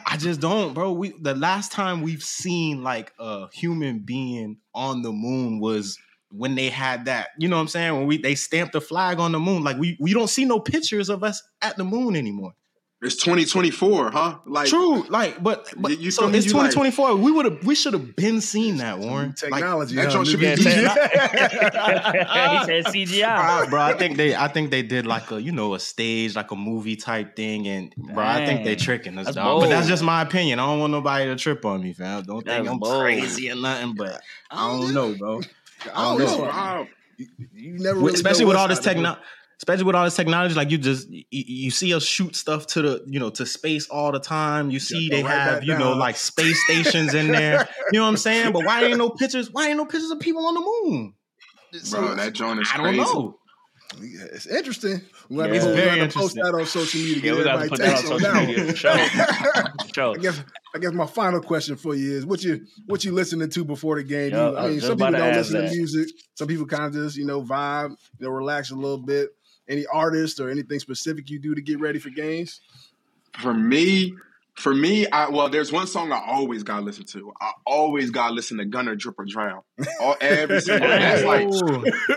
I 0.05 0.15
just 0.19 0.39
don't, 0.39 0.73
bro. 0.73 0.91
We 0.91 1.13
the 1.21 1.35
last 1.35 1.71
time 1.71 2.01
we've 2.01 2.23
seen 2.23 2.83
like 2.83 3.13
a 3.19 3.47
human 3.51 3.99
being 3.99 4.57
on 4.75 5.01
the 5.01 5.11
moon 5.11 5.59
was 5.59 5.97
when 6.29 6.55
they 6.55 6.69
had 6.69 7.05
that. 7.05 7.29
You 7.39 7.47
know 7.47 7.55
what 7.55 7.63
I'm 7.63 7.67
saying? 7.67 7.93
When 7.95 8.07
we 8.07 8.17
they 8.17 8.35
stamped 8.35 8.73
the 8.73 8.81
flag 8.81 9.19
on 9.19 9.31
the 9.31 9.39
moon. 9.39 9.63
Like 9.63 9.77
we 9.77 9.97
we 9.99 10.13
don't 10.13 10.29
see 10.29 10.45
no 10.45 10.59
pictures 10.59 11.09
of 11.09 11.23
us 11.23 11.41
at 11.61 11.77
the 11.77 11.83
moon 11.83 12.15
anymore. 12.15 12.53
It's 12.99 13.15
2024, 13.17 14.09
huh? 14.11 14.39
Like 14.47 14.67
True, 14.69 15.03
like 15.09 15.43
but, 15.43 15.71
but 15.77 15.91
You- 15.91 15.97
you 16.05 16.11
so 16.11 16.27
it's 16.29 16.47
You 16.47 16.53
like- 16.53 16.71
2024. 16.71 17.15
we 17.17 17.31
would 17.31 17.45
have 17.45 17.63
we 17.63 17.75
should 17.75 17.93
have 17.93 18.15
been 18.15 18.41
seeing 18.41 18.77
that, 18.77 18.97
Warren. 18.97 19.29
Like, 19.29 19.37
Technology. 19.61 19.95
that 19.97 20.11
should 20.11 20.39
be 20.39 20.45
Yeah, 20.47 20.55
he 22.65 22.81
said 22.81 22.85
CGI. 22.93 23.65
Uh, 23.65 23.69
bro, 23.69 23.81
I 23.81 23.93
think 23.93 24.17
they, 24.17 24.35
I 24.35 24.47
think 24.47 24.71
they 24.71 24.81
did 24.81 25.05
like 25.05 25.29
a, 25.31 25.39
you 25.41 25.51
know, 25.51 25.73
a 25.75 25.79
stage, 25.79 26.35
like 26.35 26.49
a 26.51 26.55
movie 26.55 26.95
type 26.95 27.35
thing, 27.35 27.67
and 27.67 27.93
bro, 27.95 28.23
I 28.25 28.43
think 28.45 28.63
they 28.63 28.75
Dang. 28.75 28.83
tricking 28.83 29.17
us, 29.19 29.25
That's 29.25 29.35
dog. 29.35 29.61
But 29.61 29.69
that's 29.69 29.87
just 29.87 30.03
my 30.03 30.21
opinion. 30.23 30.59
I 30.59 30.65
don't 30.65 30.79
want 30.79 30.91
nobody 30.91 31.25
to 31.25 31.35
trip 31.35 31.63
on 31.65 31.83
me, 31.83 31.93
fam. 31.93 32.23
Don't 32.23 32.43
think 32.45 32.67
I'm 32.67 32.79
bold. 32.79 33.01
crazy 33.03 33.51
or 33.51 33.55
nothing, 33.55 33.93
but 33.95 34.19
I 34.49 34.67
don't 34.71 34.93
know, 34.93 35.13
bro. 35.15 35.41
I 35.93 36.03
don't 36.03 36.19
know. 36.19 36.25
know. 36.37 36.43
Wow. 36.45 36.87
You 37.53 37.73
never 37.79 37.99
really 37.99 38.13
especially 38.13 38.43
know 38.45 38.49
with 38.49 38.57
all 38.57 38.67
this 38.67 38.77
out 38.79 38.83
technology. 38.83 39.21
Especially 39.59 39.85
with 39.85 39.95
all 39.95 40.03
this 40.05 40.15
technology, 40.15 40.53
like 40.53 40.69
you 40.69 40.77
just 40.77 41.09
you, 41.09 41.23
you 41.31 41.71
see 41.71 41.91
us 41.93 42.03
shoot 42.05 42.35
stuff 42.35 42.67
to 42.67 42.81
the 42.83 43.03
you 43.07 43.19
know 43.19 43.31
to 43.31 43.45
space 43.45 43.87
all 43.89 44.11
the 44.11 44.19
time. 44.19 44.69
You 44.69 44.79
see 44.79 45.09
go 45.09 45.15
they 45.17 45.23
right 45.23 45.31
have 45.31 45.59
back 45.59 45.67
you 45.67 45.77
know 45.77 45.93
like 45.93 46.15
space 46.15 46.57
stations 46.65 47.13
in 47.15 47.27
there. 47.31 47.67
You 47.91 47.99
know 47.99 48.03
what 48.05 48.09
I'm 48.09 48.17
saying? 48.17 48.51
But 48.53 48.65
why 48.65 48.83
ain't 48.83 48.97
no 48.97 49.09
pictures? 49.09 49.49
Why 49.51 49.69
ain't 49.69 49.77
no 49.77 49.85
pictures 49.85 50.11
of 50.11 50.19
people 50.19 50.45
on 50.45 50.53
the 50.53 50.59
moon? 50.61 51.13
So, 51.81 51.99
Bro, 52.01 52.15
that 52.15 52.33
joint 52.33 52.59
is 52.61 52.69
I 52.73 52.77
don't 52.77 52.85
crazy. 52.85 52.99
know. 52.99 53.39
Yeah, 54.01 54.25
It's 54.33 54.45
interesting. 54.45 55.01
We 55.29 55.37
got 55.37 55.45
Yeah. 55.45 55.49
to, 55.49 55.55
It's 55.55 55.65
very 55.65 55.99
to 56.07 56.13
post 56.19 56.35
that 56.35 56.53
on 56.53 56.65
social 56.65 56.99
media. 56.99 57.15
Yeah, 57.15 57.21
get 57.21 57.37
we 57.37 57.43
got 57.45 57.63
to 57.63 57.69
put 57.69 57.79
that 57.79 57.95
on 57.97 58.01
social 58.03 58.19
that 58.19 58.35
media 58.47 58.57
one. 58.65 58.67
for 58.73 58.75
sure. 58.75 58.91
For 59.87 59.93
sure. 59.93 60.15
I 60.15 60.21
guess 60.21 60.43
I 60.75 60.79
guess 60.79 60.91
my 60.91 61.05
final 61.07 61.41
question 61.41 61.77
for 61.77 61.95
you 61.95 62.11
is 62.17 62.25
what 62.25 62.43
you 62.43 62.65
what 62.85 63.03
you 63.05 63.13
listening 63.13 63.49
to 63.49 63.63
before 63.65 63.95
the 63.95 64.03
game. 64.03 64.31
Yeah, 64.33 64.49
You- 64.51 64.57
I 64.57 64.63
I 64.65 64.67
mean, 64.67 64.75
just 64.75 64.87
some 64.87 64.97
people 64.97 65.11
don't 65.13 65.33
listen 65.33 65.61
that. 65.61 65.69
to 65.71 65.75
music. 65.75 66.09
Some 66.35 66.47
people 66.47 66.65
kind 66.67 66.83
of 66.85 66.93
just 66.93 67.15
you 67.17 67.25
know 67.25 67.41
vibe, 67.41 67.91
you 68.19 68.27
know, 68.27 68.29
relax 68.29 68.69
a 68.71 68.75
little 68.75 68.97
bit. 68.99 69.29
Any 69.69 69.85
artist 69.87 70.39
or 70.39 70.49
anything 70.49 70.79
specific 70.79 71.29
you 71.29 71.39
do 71.39 71.55
to 71.55 71.61
get 71.61 71.79
ready 71.79 71.99
for 71.99 72.09
games? 72.09 72.61
For 73.33 73.53
me, 73.53 74.13
for 74.57 74.73
me, 74.73 75.07
I 75.07 75.29
well, 75.29 75.49
there's 75.49 75.71
one 75.71 75.85
song 75.85 76.11
I 76.11 76.19
always 76.25 76.63
gotta 76.63 76.81
listen 76.81 77.05
to. 77.05 77.31
I 77.39 77.51
always 77.65 78.09
gotta 78.09 78.33
listen 78.33 78.57
to 78.57 78.65
Gunna 78.65 78.95
Drip 78.95 79.19
or 79.19 79.25
Drown. 79.25 79.61
All, 80.01 80.15
every 80.19 80.61
single 80.61 80.87
that's 80.87 81.23
like 81.23 81.47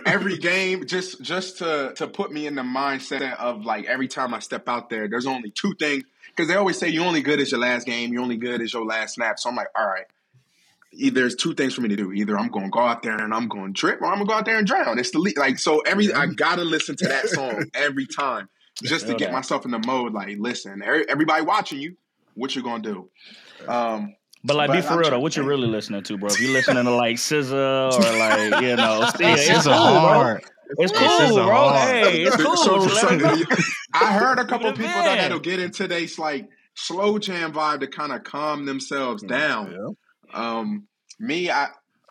every 0.06 0.38
game, 0.38 0.86
just 0.86 1.20
just 1.20 1.58
to 1.58 1.92
to 1.96 2.08
put 2.08 2.32
me 2.32 2.46
in 2.46 2.54
the 2.54 2.62
mindset 2.62 3.36
of 3.36 3.66
like 3.66 3.84
every 3.84 4.08
time 4.08 4.32
I 4.32 4.38
step 4.38 4.68
out 4.68 4.88
there, 4.88 5.06
there's 5.06 5.26
only 5.26 5.50
two 5.50 5.74
things 5.74 6.04
because 6.28 6.48
they 6.48 6.54
always 6.54 6.78
say 6.78 6.88
you're 6.88 7.04
only 7.04 7.20
good 7.20 7.40
as 7.40 7.50
your 7.50 7.60
last 7.60 7.86
game, 7.86 8.10
you're 8.12 8.22
only 8.22 8.38
good 8.38 8.62
as 8.62 8.72
your 8.72 8.86
last 8.86 9.16
snap. 9.16 9.38
So 9.38 9.50
I'm 9.50 9.56
like, 9.56 9.68
all 9.78 9.86
right, 9.86 10.06
either 10.06 10.19
there's 10.92 11.34
two 11.36 11.54
things 11.54 11.74
for 11.74 11.80
me 11.82 11.88
to 11.88 11.96
do. 11.96 12.12
Either 12.12 12.38
I'm 12.38 12.48
going 12.48 12.64
to 12.66 12.70
go 12.70 12.80
out 12.80 13.02
there 13.02 13.16
and 13.16 13.32
I'm 13.32 13.48
going 13.48 13.72
to 13.72 13.78
trip, 13.78 14.00
or 14.02 14.06
I'm 14.06 14.14
going 14.16 14.26
to 14.26 14.30
go 14.32 14.34
out 14.38 14.44
there 14.44 14.58
and 14.58 14.66
drown. 14.66 14.98
It's 14.98 15.10
the 15.12 15.18
le- 15.20 15.30
like 15.38 15.58
so 15.58 15.80
every 15.80 16.12
I 16.12 16.26
gotta 16.26 16.64
listen 16.64 16.96
to 16.96 17.08
that 17.08 17.28
song 17.28 17.64
every 17.74 18.06
time 18.06 18.48
just 18.82 19.06
to 19.06 19.14
get 19.14 19.26
that. 19.26 19.32
myself 19.32 19.64
in 19.64 19.70
the 19.70 19.78
mode. 19.86 20.12
Like, 20.12 20.36
listen, 20.38 20.82
everybody 20.82 21.44
watching 21.44 21.80
you, 21.80 21.96
what 22.34 22.54
you 22.56 22.62
gonna 22.62 22.82
do? 22.82 23.08
Um, 23.68 24.14
But 24.42 24.56
like, 24.56 24.72
be 24.72 24.80
for 24.80 24.94
I'm 24.94 24.98
real 24.98 25.10
though. 25.10 25.20
What 25.20 25.36
you 25.36 25.42
really 25.44 25.68
listening 25.68 26.02
to, 26.02 26.16
bro? 26.18 26.28
If 26.30 26.40
you 26.40 26.52
listening 26.52 26.84
to 26.84 26.90
like 26.90 27.16
SZA 27.16 27.92
or 27.92 28.18
like 28.18 28.62
you 28.62 28.76
know, 28.76 29.04
still, 29.14 29.28
it's 29.34 29.48
It's 29.48 29.64
cool, 29.64 29.72
a 29.74 29.90
bro. 29.90 30.00
hard. 30.00 30.44
It's 30.78 30.92
It's 30.92 30.98
cool, 31.00 31.08
just 31.18 31.34
bro. 31.34 31.44
hard. 31.46 31.88
Hey, 32.06 32.22
it's 32.22 32.36
cool. 32.42 32.56
So, 32.56 32.86
so- 32.88 33.44
I 33.92 34.12
heard 34.12 34.38
a 34.38 34.44
couple 34.44 34.68
Let 34.68 34.76
people 34.76 34.92
that, 34.92 35.12
in. 35.12 35.18
that'll 35.18 35.40
get 35.40 35.60
into 35.60 35.86
this 35.88 36.18
like 36.18 36.48
slow 36.74 37.18
jam 37.18 37.52
vibe 37.52 37.80
to 37.80 37.86
kind 37.88 38.12
of 38.12 38.24
calm 38.24 38.64
themselves 38.66 39.22
down. 39.22 39.72
Yeah. 39.72 39.88
Um, 40.32 40.86
me, 41.18 41.50
I 41.50 41.68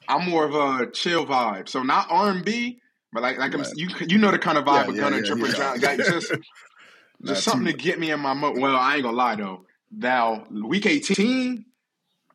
I'm 0.08 0.29
more 0.29 0.45
of 0.45 0.55
a 0.55 0.91
chill 0.91 1.25
vibe. 1.25 1.69
So 1.69 1.84
not 1.84 2.08
R 2.10 2.32
and 2.32 2.43
B, 2.43 2.82
but 3.13 3.23
like 3.23 3.38
like 3.38 3.53
I'm, 3.53 3.63
you 3.75 3.89
you 4.08 4.17
know 4.17 4.32
the 4.32 4.39
kind 4.39 4.58
of 4.58 4.65
vibe 4.65 4.86
Yeah, 4.86 4.89
of 4.89 4.97
Gunna, 4.97 5.17
yeah, 5.17 5.32
and 5.32 5.41
yeah. 5.41 5.88
Like 5.88 5.97
just 6.03 6.32
just 7.23 7.43
something 7.43 7.65
too 7.65 7.71
to 7.71 7.77
get 7.77 7.99
me 7.99 8.12
in 8.12 8.19
my 8.19 8.34
mode. 8.34 8.58
Well, 8.58 8.75
I 8.75 8.95
ain't 8.95 9.03
gonna 9.03 9.15
lie 9.15 9.36
though. 9.36 9.65
Now 9.91 10.45
week 10.51 10.86
18. 10.86 11.65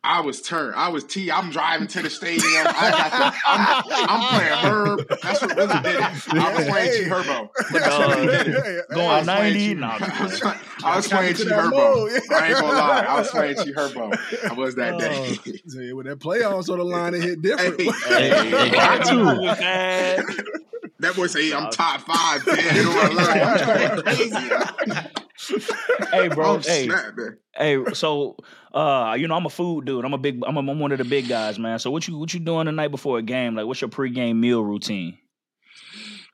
I 0.04 0.20
was 0.20 0.42
turned. 0.42 0.74
I 0.74 0.88
was 0.90 1.02
T. 1.02 1.30
I'm 1.30 1.50
driving 1.50 1.86
to 1.88 2.02
the 2.02 2.10
stadium. 2.10 2.44
I 2.66 2.90
got 2.90 3.10
the, 3.10 3.38
I'm, 3.46 4.10
I'm 4.10 4.38
playing 4.38 4.52
Herb. 4.58 5.20
That's 5.22 5.40
what 5.40 5.56
really 5.56 5.80
did 5.82 5.96
it. 5.96 6.34
I 6.34 6.54
was 6.54 6.64
playing 6.66 7.04
T 7.04 7.08
Herbo. 7.08 7.48
That's 7.72 7.98
what 7.98 8.16
really 8.18 8.26
did 8.44 8.46
it. 8.48 8.88
Going 8.90 9.08
I 9.08 9.16
was 9.18 9.26
playing 9.26 9.54
90? 9.54 9.58
T- 9.58 9.74
No, 9.74 9.86
I'm 9.86 9.98
just 10.00 10.20
I 10.20 10.24
was, 10.24 10.40
playing. 10.40 10.58
I 10.84 10.96
was 10.96 11.08
Trying 11.08 11.20
playing 11.22 11.34
to 11.36 11.42
T 11.44 11.48
that 11.48 11.58
Herbo. 11.64 11.70
mode. 11.72 12.22
I 12.30 12.48
ain't 12.48 12.60
gonna 12.60 12.78
lie. 12.78 13.00
I 13.00 13.18
was 13.18 13.30
playing 13.30 13.56
T 13.56 13.72
Herbo. 13.72 14.50
I 14.50 14.52
was 14.52 14.74
that 14.74 14.94
oh. 14.94 14.98
day. 14.98 15.34
See, 15.68 15.92
with 15.94 16.06
that 16.06 16.18
playoffs 16.18 16.68
on 16.68 16.78
the 16.78 16.84
line, 16.84 17.14
it 17.14 17.22
hit 17.22 17.40
different. 17.40 17.80
Hey, 17.80 17.90
Hey, 18.30 18.50
They 18.50 18.70
got 18.70 19.06
to. 19.06 20.63
Man. 21.04 21.12
that 21.12 21.16
boy 21.16 21.26
say 21.26 21.52
I'm 21.52 21.70
top 21.70 22.00
five. 22.00 22.46
Man. 22.46 22.56
Hit 22.56 22.86
on 22.86 22.94
my 22.94 23.08
line. 23.22 23.40
I'm 23.40 23.88
going 23.88 24.02
crazy. 24.02 25.08
hey, 26.10 26.28
bro. 26.28 26.46
Oh, 26.46 26.58
hey, 26.58 26.86
snap, 26.86 27.14
hey. 27.56 27.84
So, 27.92 28.36
uh, 28.72 29.16
you 29.18 29.28
know, 29.28 29.34
I'm 29.34 29.46
a 29.46 29.50
food 29.50 29.84
dude. 29.84 30.04
I'm 30.04 30.14
a 30.14 30.18
big. 30.18 30.42
I'm, 30.46 30.56
a, 30.56 30.60
I'm 30.60 30.78
one 30.78 30.92
of 30.92 30.98
the 30.98 31.04
big 31.04 31.28
guys, 31.28 31.58
man. 31.58 31.78
So, 31.78 31.90
what 31.90 32.08
you 32.08 32.16
what 32.18 32.32
you 32.32 32.40
doing 32.40 32.66
the 32.66 32.72
night 32.72 32.90
before 32.90 33.18
a 33.18 33.22
game? 33.22 33.54
Like, 33.54 33.66
what's 33.66 33.80
your 33.80 33.90
pregame 33.90 34.36
meal 34.36 34.62
routine? 34.62 35.18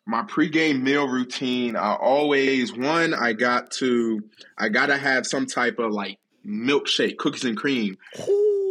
my 0.07 0.23
pregame 0.23 0.83
meal 0.83 1.07
routine, 1.07 1.77
I 1.77 1.95
always 1.95 2.77
one, 2.77 3.15
I 3.15 3.33
got 3.33 3.71
to 3.73 4.21
I 4.59 4.69
gotta 4.69 4.97
have 4.97 5.27
some 5.27 5.47
type 5.47 5.79
of 5.79 5.93
like 5.93 6.19
milkshake, 6.47 7.17
cookies 7.17 7.45
and 7.45 7.57
cream. 7.57 7.97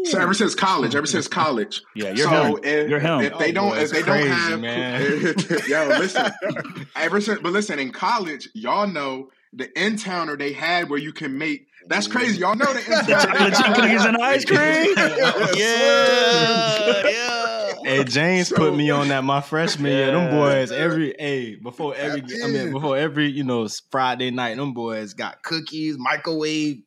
So 0.06 0.20
ever 0.20 0.34
since 0.34 0.56
college, 0.56 0.96
ever 0.96 1.06
since 1.06 1.28
college. 1.28 1.82
Yeah, 1.96 2.10
you're 2.10 2.28
so 2.28 2.56
him. 2.56 2.60
if, 2.64 2.90
You're 2.90 3.00
him. 3.00 3.22
if 3.22 3.38
they 3.38 3.50
Oh, 3.50 3.54
don't 3.54 3.70
boy, 3.72 3.78
if 3.80 3.92
they 3.92 4.02
crazy, 4.02 4.28
don't 4.30 4.38
have 4.38 4.60
man. 4.62 5.02
yo, 5.68 5.88
listen. 6.00 6.32
Ever 6.96 7.20
since 7.22 7.40
but 7.42 7.52
listen, 7.52 7.80
in 7.80 7.92
college, 7.92 8.50
y'all 8.54 8.88
know 8.88 9.30
the 9.54 9.68
in 9.82 9.98
towner 9.98 10.38
they 10.38 10.54
had 10.54 10.90
where 10.90 11.00
you 11.00 11.12
can 11.12 11.38
make 11.38 11.68
that's 11.88 12.08
crazy. 12.08 12.40
Y'all 12.40 12.56
know 12.56 12.72
the 12.72 12.80
in 12.80 13.06
towner 13.06 13.52
Chocolate 13.52 13.54
chip 13.56 13.76
cookies 13.76 14.06
and 14.06 14.18
ice 14.18 14.46
cream. 14.46 14.94
Yeah, 15.58 17.08
yeah. 17.08 17.74
Hey, 17.84 18.04
James 18.04 18.50
So- 18.50 18.56
put 18.58 18.76
me 18.76 18.90
on 18.92 19.08
that 19.10 19.24
my 19.24 19.42
freshman 19.42 19.92
year. 19.92 20.12
Them 20.12 20.30
boys 20.36 20.72
every 20.72 21.16
hey 21.18 21.56
before 21.56 21.96
every 21.96 22.22
I 22.44 22.48
mean 22.48 22.72
before 22.72 22.98
every 22.98 23.30
you 23.32 23.44
know 23.44 23.68
Friday 23.92 24.32
night. 24.32 24.58
Them 24.58 24.74
boys 24.74 25.14
got 25.14 25.42
cookies, 25.44 25.98
microwave, 25.98 26.82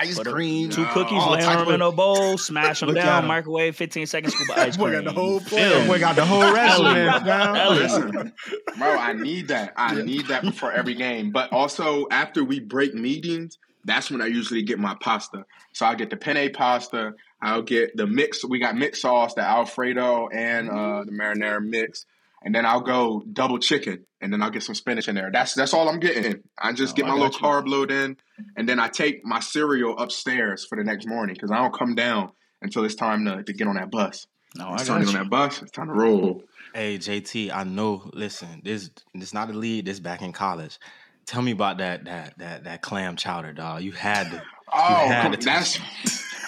ice 0.00 0.16
Put 0.18 0.26
a- 0.26 0.30
cream, 0.32 0.70
Two 0.70 0.84
cookies, 0.86 1.18
all 1.20 1.32
lay 1.32 1.40
them 1.40 1.68
of- 1.68 1.74
in 1.74 1.82
a 1.82 1.92
bowl, 1.92 2.38
smash 2.38 2.80
them 2.80 2.94
down, 2.94 3.24
at 3.24 3.28
microwave, 3.28 3.76
15 3.76 4.06
seconds, 4.06 4.34
scoop 4.34 4.48
of 4.50 4.58
ice 4.58 4.76
Boy 4.78 4.90
cream. 4.90 5.04
got 5.04 5.14
the 5.14 5.20
whole 5.20 5.34
You 5.34 5.40
plan. 5.40 5.82
me? 5.82 5.88
Boy 5.88 5.98
got 5.98 6.16
the 6.16 6.24
whole 6.24 6.40
regimen. 6.52 6.96
Hell 7.08 7.20
fam. 7.20 7.54
Hell 7.54 7.74
yeah. 7.76 7.82
Listen, 7.82 8.32
bro, 8.78 8.88
I 8.98 9.12
need 9.12 9.48
that. 9.48 9.72
I 9.76 10.00
need 10.02 10.26
that 10.28 10.42
before 10.42 10.72
every 10.72 10.94
game. 10.94 11.30
But 11.30 11.52
also 11.52 12.06
after 12.10 12.42
we 12.44 12.60
break 12.60 12.94
meetings, 12.94 13.58
that's 13.84 14.10
when 14.10 14.20
I 14.22 14.26
usually 14.26 14.62
get 14.62 14.78
my 14.78 14.94
pasta. 15.00 15.44
So 15.72 15.86
I 15.86 15.94
get 15.96 16.10
the 16.10 16.16
penne 16.16 16.52
pasta. 16.52 17.14
I'll 17.40 17.62
get 17.62 17.96
the 17.96 18.06
mix. 18.06 18.44
We 18.44 18.60
got 18.60 18.76
mixed 18.76 19.02
sauce, 19.02 19.34
the 19.34 19.42
Alfredo 19.42 20.28
and 20.28 20.70
uh, 20.70 21.02
the 21.04 21.10
marinara 21.10 21.60
mix, 21.64 22.06
and 22.44 22.54
then 22.54 22.64
I'll 22.66 22.80
go 22.80 23.22
double 23.32 23.58
chicken, 23.58 24.04
and 24.20 24.32
then 24.32 24.42
I'll 24.42 24.50
get 24.50 24.62
some 24.62 24.74
spinach 24.74 25.08
in 25.08 25.14
there. 25.14 25.30
That's 25.32 25.54
that's 25.54 25.72
all 25.74 25.88
I'm 25.88 26.00
getting. 26.00 26.42
I 26.58 26.72
just 26.72 26.92
Oh, 26.92 26.96
get 26.96 27.06
my 27.06 27.12
little 27.14 27.26
you. 27.30 27.38
carb 27.38 27.66
load 27.68 27.90
in, 27.90 28.16
and 28.56 28.68
then 28.68 28.78
I 28.80 28.88
take 28.88 29.24
my 29.24 29.40
cereal 29.40 29.98
upstairs 29.98 30.64
for 30.64 30.76
the 30.76 30.84
next 30.84 31.06
morning 31.06 31.34
because 31.34 31.50
I 31.50 31.58
don't 31.58 31.74
come 31.74 31.94
down 31.94 32.30
until 32.60 32.84
it's 32.84 32.94
time 32.94 33.24
to, 33.24 33.42
to 33.42 33.52
get 33.52 33.66
on 33.66 33.74
that 33.76 33.90
bus. 33.90 34.26
No, 34.56 34.68
I 34.68 34.74
It's 34.74 34.86
time 34.86 35.00
to 35.00 35.06
get 35.06 35.16
on 35.16 35.22
that 35.24 35.30
bus. 35.30 35.62
It's 35.62 35.72
time 35.72 35.86
to 35.88 35.94
roll. 35.94 36.42
Hey 36.74 36.98
JT, 36.98 37.52
I 37.54 37.64
know. 37.64 38.10
Listen, 38.14 38.62
this 38.64 38.90
this 39.14 39.34
not 39.34 39.50
a 39.50 39.52
lead. 39.52 39.84
This 39.86 40.00
back 40.00 40.22
in 40.22 40.32
college. 40.32 40.78
Tell 41.26 41.42
me 41.42 41.52
about 41.52 41.78
that 41.78 42.04
that 42.06 42.38
that 42.38 42.64
that 42.64 42.82
clam 42.82 43.16
chowder, 43.16 43.52
dog. 43.52 43.82
You 43.82 43.92
had 43.92 44.30
to. 44.30 44.42
Oh, 44.72 45.08
had 45.08 45.32
to 45.32 45.44
that's. 45.44 45.78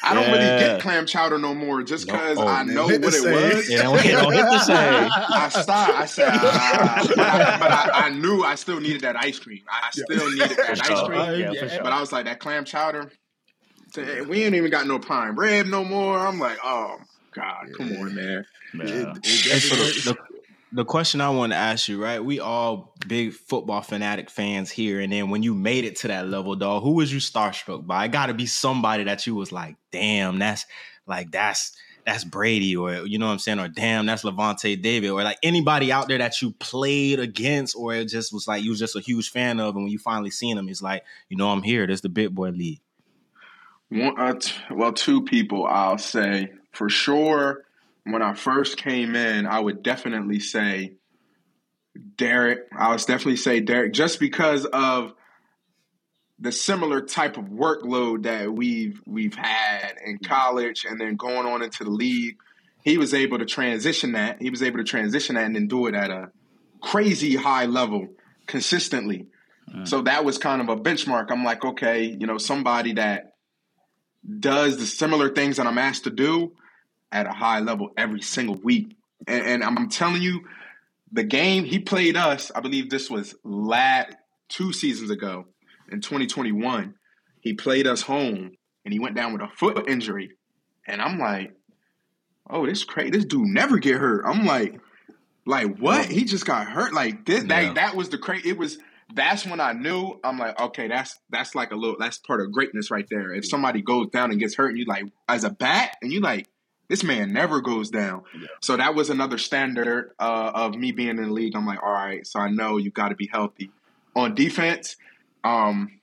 It. 0.06 0.10
I 0.10 0.14
don't 0.14 0.26
really 0.32 0.38
get 0.60 0.80
clam 0.80 1.06
chowder 1.06 1.38
no 1.38 1.54
more, 1.54 1.82
just 1.82 2.06
No. 2.06 2.12
because 2.14 2.38
Oh, 2.38 2.46
I 2.46 2.62
man. 2.64 2.74
know 2.74 2.84
what 2.86 2.94
it 3.02 3.12
same. 3.12 3.32
was. 3.32 3.68
It 3.70 3.76
don't, 3.82 4.04
It 4.04 4.12
don't 4.12 4.32
hit 4.32 4.42
the 4.42 4.58
same. 4.60 4.76
I 5.12 5.48
stopped. 5.48 5.92
I 5.94 6.06
said, 6.06 6.28
ah, 6.32 7.04
but, 7.08 7.18
I, 7.18 7.58
but 7.58 7.70
I, 7.70 8.06
I 8.06 8.08
knew 8.10 8.42
I 8.44 8.54
still 8.54 8.80
needed 8.80 9.02
that 9.02 9.16
ice 9.16 9.38
cream. 9.38 9.62
I 9.70 9.90
still 9.90 10.30
needed 10.30 10.50
that 10.56 10.76
For 10.78 10.92
ice 10.92 10.98
sure. 10.98 11.06
cream. 11.08 11.40
Yeah, 11.40 11.52
Yeah. 11.52 11.68
sure. 11.68 11.82
But 11.82 11.92
I 11.92 12.00
was 12.00 12.12
like, 12.12 12.24
that 12.26 12.40
clam 12.40 12.64
chowder. 12.64 13.10
dang, 13.94 14.28
We 14.28 14.44
ain't 14.44 14.54
even 14.54 14.70
got 14.70 14.86
no 14.86 14.98
prime 14.98 15.38
rib 15.38 15.66
no 15.66 15.84
more. 15.84 16.18
I'm 16.18 16.38
like, 16.38 16.58
oh 16.64 16.96
God, 17.34 17.68
come 17.76 17.92
on, 17.96 18.14
man. 18.14 18.44
Yeah. 18.74 18.84
It- 18.84 19.16
it 19.22 19.26
Hey, 19.26 19.58
so 19.58 19.76
definitely- 19.76 20.00
the, 20.02 20.12
the, 20.12 20.33
the 20.74 20.84
question 20.84 21.20
I 21.20 21.30
want 21.30 21.52
to 21.52 21.56
ask 21.56 21.88
you, 21.88 22.02
right? 22.02 22.22
We 22.22 22.40
all 22.40 22.96
big 23.06 23.32
football 23.32 23.80
fanatic 23.80 24.28
fans 24.28 24.72
here, 24.72 25.00
and 25.00 25.12
then 25.12 25.30
when 25.30 25.44
you 25.44 25.54
made 25.54 25.84
it 25.84 25.94
to 25.96 26.08
that 26.08 26.26
level, 26.26 26.56
dog, 26.56 26.82
who 26.82 26.94
was 26.94 27.12
you 27.12 27.20
starstruck 27.20 27.87
by? 27.87 28.06
It 28.06 28.10
got 28.12 28.26
to 28.26 28.34
be 28.34 28.46
somebody 28.46 29.04
that 29.04 29.24
you 29.24 29.37
was 29.37 29.52
like, 29.52 29.76
damn, 29.92 30.40
that's 30.40 30.66
like 31.06 31.30
that's 31.30 31.76
that's 32.04 32.24
Brady, 32.24 32.74
or 32.74 33.06
you 33.06 33.18
know 33.18 33.26
what 33.26 33.32
I'm 33.32 33.38
saying, 33.38 33.60
or 33.60 33.68
damn, 33.68 34.04
that's 34.04 34.24
Lavonte 34.24 34.82
David, 34.82 35.10
or 35.10 35.22
like 35.22 35.38
anybody 35.44 35.92
out 35.92 36.08
there 36.08 36.18
that 36.18 36.42
you 36.42 36.50
played 36.58 37.20
against, 37.20 37.76
or 37.76 37.94
it 37.94 38.06
just 38.06 38.32
was 38.32 38.48
like 38.48 38.64
you 38.64 38.70
was 38.70 38.80
just 38.80 38.96
a 38.96 39.00
huge 39.00 39.30
fan 39.30 39.60
of, 39.60 39.76
and 39.76 39.84
when 39.84 39.92
you 39.92 39.98
finally 39.98 40.30
seen 40.30 40.58
him, 40.58 40.68
it's 40.68 40.82
like, 40.82 41.04
you 41.28 41.37
know, 41.37 41.50
I'm 41.50 41.62
here. 41.62 41.87
This 41.87 42.00
the 42.00 42.08
big 42.08 42.34
boy 42.34 42.50
league. 42.50 42.80
One, 43.90 44.18
uh, 44.18 44.34
t- 44.34 44.54
well, 44.72 44.92
two 44.92 45.22
people 45.22 45.66
I'll 45.66 45.98
say 45.98 46.50
for 46.72 46.88
sure. 46.88 47.64
When 48.04 48.22
I 48.22 48.34
first 48.34 48.76
came 48.76 49.16
in, 49.16 49.46
I 49.46 49.58
would 49.58 49.82
definitely 49.82 50.40
say 50.40 50.96
Derrick. 52.16 52.60
I 52.76 52.90
would 52.90 53.00
definitely 53.00 53.36
say 53.36 53.60
Derrick, 53.60 53.92
just 53.92 54.20
because 54.20 54.66
of 54.66 55.14
the 56.38 56.52
similar 56.52 57.00
type 57.00 57.36
of 57.38 57.46
workload 57.46 58.24
that 58.24 58.52
we've 58.52 59.00
we've 59.06 59.34
had 59.34 59.94
in 60.04 60.18
college, 60.18 60.84
and 60.88 61.00
then 61.00 61.16
going 61.16 61.46
on 61.46 61.62
into 61.62 61.84
the 61.84 61.90
league. 61.90 62.36
He 62.82 62.98
was 62.98 63.14
able 63.14 63.38
to 63.38 63.46
transition 63.46 64.12
that. 64.12 64.42
He 64.42 64.50
was 64.50 64.62
able 64.62 64.76
to 64.76 64.84
transition 64.84 65.36
that 65.36 65.46
and 65.46 65.56
then 65.56 65.68
do 65.68 65.86
it 65.86 65.94
at 65.94 66.10
a 66.10 66.30
crazy 66.82 67.34
high 67.34 67.64
level 67.64 68.08
consistently. 68.46 69.26
Mm. 69.74 69.88
So 69.88 70.02
that 70.02 70.26
was 70.26 70.36
kind 70.36 70.60
of 70.60 70.68
a 70.68 70.76
benchmark. 70.76 71.30
I'm 71.30 71.44
like, 71.44 71.64
okay, 71.64 72.04
you 72.04 72.26
know, 72.26 72.36
somebody 72.36 72.92
that 72.94 73.32
does 74.38 74.76
the 74.76 74.84
similar 74.84 75.30
things 75.30 75.56
that 75.56 75.66
I'm 75.66 75.78
asked 75.78 76.04
to 76.04 76.10
do 76.10 76.52
at 77.14 77.27
a 77.27 77.33
high 77.33 77.61
level 77.61 77.90
every 77.96 78.20
single 78.20 78.57
week. 78.57 78.96
And, 79.27 79.62
and 79.62 79.64
I'm 79.64 79.88
telling 79.88 80.20
you, 80.20 80.42
the 81.12 81.24
game 81.24 81.64
he 81.64 81.79
played 81.79 82.16
us, 82.16 82.50
I 82.55 82.61
believe 82.61 82.90
this 82.90 83.09
was 83.09 83.35
lat 83.44 84.20
two 84.48 84.72
seasons 84.72 85.11
ago 85.11 85.46
in 85.90 86.00
2021. 86.00 86.94
He 87.40 87.55
played 87.55 87.87
us 87.87 88.03
home 88.03 88.53
and 88.85 88.92
he 88.92 88.98
went 88.98 89.14
down 89.14 89.33
with 89.33 89.42
a 89.42 89.48
foot 89.48 89.88
injury. 89.88 90.33
And 90.87 91.00
I'm 91.00 91.18
like, 91.18 91.55
oh, 92.50 92.66
this 92.66 92.85
crazy. 92.85 93.11
This 93.11 93.24
dude 93.24 93.46
never 93.46 93.79
get 93.79 93.96
hurt. 93.96 94.24
I'm 94.27 94.44
like, 94.44 94.79
like 95.46 95.79
what? 95.79 96.07
He 96.07 96.24
just 96.24 96.44
got 96.44 96.66
hurt. 96.66 96.92
Like 96.92 97.24
this, 97.24 97.44
Yeah. 97.44 97.66
that, 97.66 97.74
that 97.77 97.96
was 97.96 98.09
the 98.09 98.18
crazy. 98.18 98.50
It 98.50 98.59
was. 98.59 98.79
That's 99.14 99.46
when 99.46 99.61
I 99.61 99.72
knew. 99.72 100.18
I'm 100.24 100.38
like, 100.38 100.59
okay, 100.59 100.88
that's 100.88 101.18
that's 101.31 101.55
like 101.55 101.70
a 101.72 101.77
little. 101.77 101.96
That's 101.98 102.18
part 102.18 102.40
of 102.40 102.50
greatness 102.50 102.90
right 102.90 103.07
there. 103.11 103.33
If 103.35 103.46
somebody 103.46 103.83
goes 103.83 104.09
down 104.09 104.31
and 104.31 104.40
gets 104.40 104.55
hurt, 104.57 104.70
and 104.70 104.79
you 104.79 104.87
like 104.87 105.05
as 105.29 105.44
a 105.44 105.50
bat, 105.50 105.96
and 106.03 106.11
you 106.11 106.20
like 106.20 106.48
this 106.88 107.02
man 107.02 107.32
never 107.32 107.60
goes 107.60 107.90
down. 107.90 108.22
So 108.60 108.76
that 108.76 108.94
was 108.94 109.10
another 109.10 109.38
standard 109.38 110.10
uh, 110.18 110.52
of 110.54 110.74
me 110.74 110.92
being 110.92 111.10
in 111.10 111.22
the 111.22 111.30
league. 111.32 111.56
I'm 111.56 111.66
like, 111.66 111.82
all 111.82 111.92
right, 111.92 112.26
so 112.26 112.38
I 112.40 112.50
know 112.50 112.76
you 112.76 112.90
got 112.90 113.08
to 113.08 113.14
be 113.14 113.28
healthy. 113.32 113.70
On 114.16 114.34
defense, 114.34 114.96
um, 115.42 116.00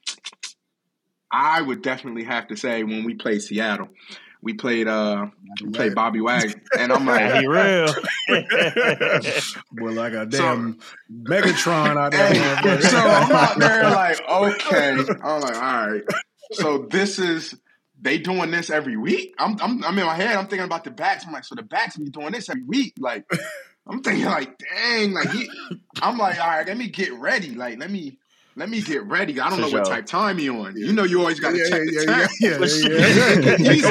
I 1.31 1.61
would 1.61 1.81
definitely 1.81 2.23
have 2.25 2.47
to 2.49 2.55
say 2.57 2.83
when 2.83 3.03
we 3.03 3.13
played 3.15 3.41
Seattle, 3.41 3.89
we 4.43 4.53
played 4.53 4.87
uh 4.87 5.27
we 5.63 5.69
played 5.69 5.93
Bobby 5.95 6.19
Wagner, 6.19 6.61
and 6.77 6.91
I'm 6.91 7.05
like, 7.05 7.35
he 7.35 7.47
real. 7.47 7.93
Boy, 9.71 9.91
like 9.91 10.13
a 10.13 10.23
So- 10.31 10.37
damn 10.39 10.79
Megatron 11.11 11.95
out 11.97 12.11
there. 12.11 12.33
Hey, 12.57 12.81
so 12.81 12.97
I'm 12.97 13.31
out 13.31 13.59
there 13.59 13.83
like, 13.91 14.21
okay. 14.29 14.97
I'm 15.23 15.41
like, 15.41 15.55
all 15.55 15.87
right. 15.91 16.03
So 16.53 16.79
this 16.89 17.17
is 17.19 17.55
they 18.01 18.17
doing 18.17 18.51
this 18.51 18.69
every 18.69 18.97
week. 18.97 19.35
I'm, 19.37 19.57
I'm, 19.61 19.83
I'm 19.83 19.97
in 19.97 20.05
my 20.05 20.15
head. 20.15 20.35
I'm 20.35 20.47
thinking 20.47 20.65
about 20.65 20.83
the 20.83 20.91
backs. 20.91 21.25
I'm 21.25 21.33
like, 21.33 21.43
so 21.43 21.55
the 21.55 21.63
backs 21.63 21.97
be 21.97 22.09
doing 22.09 22.31
this 22.31 22.49
every 22.49 22.63
week. 22.63 22.93
Like, 22.99 23.25
I'm 23.87 24.01
thinking 24.01 24.25
like, 24.25 24.57
dang, 24.57 25.13
like 25.13 25.29
he. 25.31 25.49
I'm 26.01 26.17
like, 26.17 26.39
all 26.39 26.47
right, 26.47 26.67
let 26.67 26.77
me 26.77 26.87
get 26.87 27.13
ready. 27.13 27.55
Like, 27.55 27.79
let 27.79 27.91
me. 27.91 28.17
Let 28.57 28.67
me 28.69 28.81
get 28.81 29.03
ready. 29.05 29.39
I 29.39 29.49
don't 29.49 29.59
For 29.59 29.61
know 29.61 29.69
what 29.79 29.87
sure. 29.87 29.95
type 29.95 30.05
time 30.05 30.37
you 30.37 30.59
on. 30.59 30.75
You 30.75 30.91
know, 30.91 31.05
you 31.05 31.21
always 31.21 31.39
got 31.39 31.51
to 31.51 31.57
yeah, 31.57 31.69
check 31.69 31.83
yeah, 31.85 31.99
the 31.99 32.05
time. 32.05 32.27
yeah, 32.41 32.49
yeah, 32.49 32.57
yeah, 33.07 33.31
It 33.31 33.43
could 33.43 33.57
be 33.59 33.79
a 33.79 33.81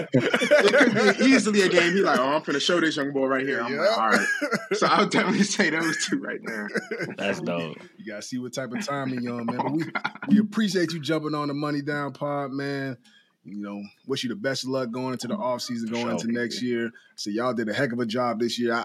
game. 0.00 0.08
It 0.14 0.96
could 0.96 1.18
be 1.18 1.24
easily 1.26 1.62
a 1.62 1.68
game. 1.68 1.92
He 1.92 2.00
like, 2.00 2.18
oh, 2.18 2.36
I'm 2.36 2.42
gonna 2.42 2.60
show 2.60 2.80
this 2.80 2.96
young 2.96 3.12
boy 3.12 3.26
right 3.26 3.46
here. 3.46 3.60
I'm 3.62 3.76
like, 3.76 3.98
all 3.98 4.10
right. 4.10 4.26
So 4.72 4.86
I 4.86 5.00
would 5.00 5.10
definitely 5.10 5.42
say 5.44 5.70
those 5.70 6.04
two 6.06 6.18
right 6.20 6.40
there. 6.44 6.68
That's 7.16 7.40
dope. 7.40 7.76
You 7.98 8.06
gotta 8.06 8.22
see 8.22 8.38
what 8.38 8.52
type 8.54 8.72
of 8.72 8.84
timing 8.86 9.22
you're 9.22 9.40
on, 9.40 9.46
man. 9.46 9.56
Oh, 9.60 9.64
but 9.64 9.72
we 9.72 9.84
we 10.28 10.38
appreciate 10.40 10.92
you 10.92 11.00
jumping 11.00 11.34
on 11.34 11.48
the 11.48 11.54
money 11.54 11.82
down 11.82 12.12
pod, 12.12 12.52
man. 12.52 12.96
You 13.44 13.60
know, 13.62 13.82
wish 14.06 14.22
you 14.22 14.30
the 14.30 14.36
best 14.36 14.64
of 14.64 14.70
luck 14.70 14.90
going 14.90 15.12
into 15.12 15.28
the 15.28 15.36
mm, 15.36 15.40
off 15.42 15.60
season, 15.60 15.90
going 15.90 16.04
Sure. 16.04 16.12
into 16.12 16.32
next 16.32 16.62
year. 16.62 16.90
So 17.16 17.28
y'all 17.28 17.52
did 17.52 17.68
a 17.68 17.74
heck 17.74 17.92
of 17.92 17.98
a 17.98 18.06
job 18.06 18.40
this 18.40 18.58
year. 18.58 18.72
I, 18.72 18.80
I- 18.80 18.84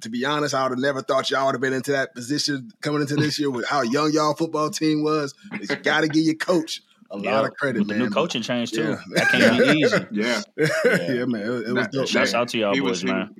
to 0.00 0.08
be 0.08 0.24
honest, 0.24 0.54
I 0.54 0.62
would 0.64 0.72
have 0.72 0.78
never 0.78 1.02
thought 1.02 1.30
y'all 1.30 1.46
would 1.46 1.54
have 1.54 1.60
been 1.60 1.72
into 1.72 1.92
that 1.92 2.14
position 2.14 2.70
coming 2.80 3.00
into 3.02 3.16
this 3.16 3.38
year 3.38 3.50
with 3.50 3.66
how 3.68 3.82
young 3.82 4.12
y'all 4.12 4.34
football 4.34 4.70
team 4.70 5.02
was. 5.02 5.34
But 5.50 5.68
you 5.68 5.76
got 5.76 6.00
to 6.02 6.08
give 6.08 6.24
your 6.24 6.34
coach 6.34 6.82
a 7.10 7.20
Yeah, 7.20 7.36
lot 7.36 7.44
of 7.44 7.54
credit, 7.54 7.78
With 7.80 7.88
the 7.88 7.94
man. 7.94 8.02
new 8.04 8.10
coaching 8.10 8.42
change 8.42 8.72
too. 8.72 8.82
Yeah. 8.82 8.96
That 9.14 9.28
can't 9.30 9.58
be 9.58 9.64
easy. 9.80 9.96
Yeah. 10.10 10.42
yeah, 10.58 11.24
man, 11.26 11.40
it, 11.42 11.46
it 11.68 11.72
was 11.72 11.74
That- 11.74 11.92
dope. 11.92 12.08
Shouts 12.08 12.34
out 12.34 12.48
to 12.48 12.58
y'all 12.58 12.74
He 12.74 12.80
boys, 12.80 12.90
was- 12.90 13.00
he- 13.02 13.06
man. 13.06 13.30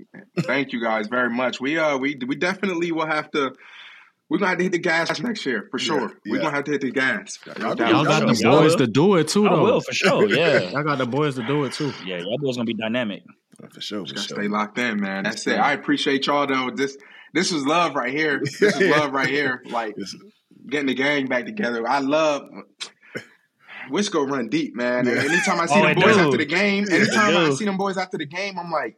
Thank 0.40 0.72
you 0.72 0.80
guys 0.80 1.08
very 1.08 1.30
much. 1.30 1.60
We 1.60 1.78
uh 1.78 1.96
we 1.98 2.16
we 2.26 2.36
definitely 2.36 2.92
will 2.92 3.06
have 3.06 3.30
to 3.32 3.54
we're 4.28 4.38
gonna 4.38 4.50
have 4.50 4.58
to 4.58 4.64
hit 4.64 4.72
the 4.72 4.78
gas 4.78 5.18
next 5.20 5.46
year 5.46 5.66
for 5.70 5.78
sure. 5.78 6.12
We're 6.26 6.38
gonna 6.38 6.50
have 6.54 6.64
to 6.64 6.72
hit 6.72 6.80
the 6.82 6.90
gas. 6.90 7.38
Y'all 7.46 7.54
No 7.58 7.70
do- 7.74 7.76
doubt. 7.84 7.90
Y'all 7.90 8.04
got 8.04 8.26
the 8.26 8.34
Y'all 8.34 8.60
boys 8.60 8.76
to 8.76 8.86
do 8.86 9.14
it 9.16 9.28
too, 9.28 9.46
I 9.46 9.50
though. 9.54 9.62
will 9.64 9.80
for 9.80 9.92
sure. 9.92 10.28
Yeah, 10.28 10.58
Y'all 10.70 10.82
got 10.84 10.98
the 10.98 11.06
boys 11.06 11.34
to 11.36 11.42
do 11.46 11.64
it 11.64 11.72
too. 11.72 11.92
yeah. 12.04 12.18
Y'all 12.18 12.38
boys 12.38 12.56
gonna 12.56 12.66
be 12.66 12.74
dynamic. 12.74 13.22
For 13.72 13.80
sure, 13.80 14.00
for 14.06 14.14
Just 14.14 14.28
sure. 14.28 14.38
stay 14.38 14.48
locked 14.48 14.78
in, 14.78 15.00
man. 15.00 15.24
That's 15.24 15.46
it. 15.46 15.54
I 15.58 15.72
appreciate 15.72 16.26
y'all 16.26 16.46
though. 16.46 16.70
This 16.74 16.96
this 17.34 17.52
is 17.52 17.64
love 17.66 17.94
right 17.94 18.12
here. 18.12 18.40
This 18.60 18.74
is 18.76 18.80
love 18.82 19.12
right 19.12 19.28
here. 19.28 19.62
Like 19.66 19.94
getting 20.68 20.86
the 20.86 20.94
gang 20.94 21.26
back 21.26 21.44
together. 21.46 21.86
I 21.88 22.00
love 22.00 22.42
Wisco 23.90 24.28
run 24.28 24.48
deep, 24.48 24.74
man. 24.74 25.06
And 25.06 25.16
Yeah. 25.16 25.22
anytime 25.22 25.60
I 25.60 25.66
see 25.66 25.78
Oh, 25.80 25.82
them 25.86 25.94
boys 25.94 26.16
do. 26.16 26.20
after 26.20 26.36
the 26.38 26.44
game, 26.46 26.86
anytime 26.90 27.36
I 27.36 27.50
see 27.50 27.64
them 27.64 27.76
boys 27.76 27.96
after 27.96 28.18
the 28.18 28.26
game, 28.26 28.58
I'm 28.58 28.70
like, 28.70 28.96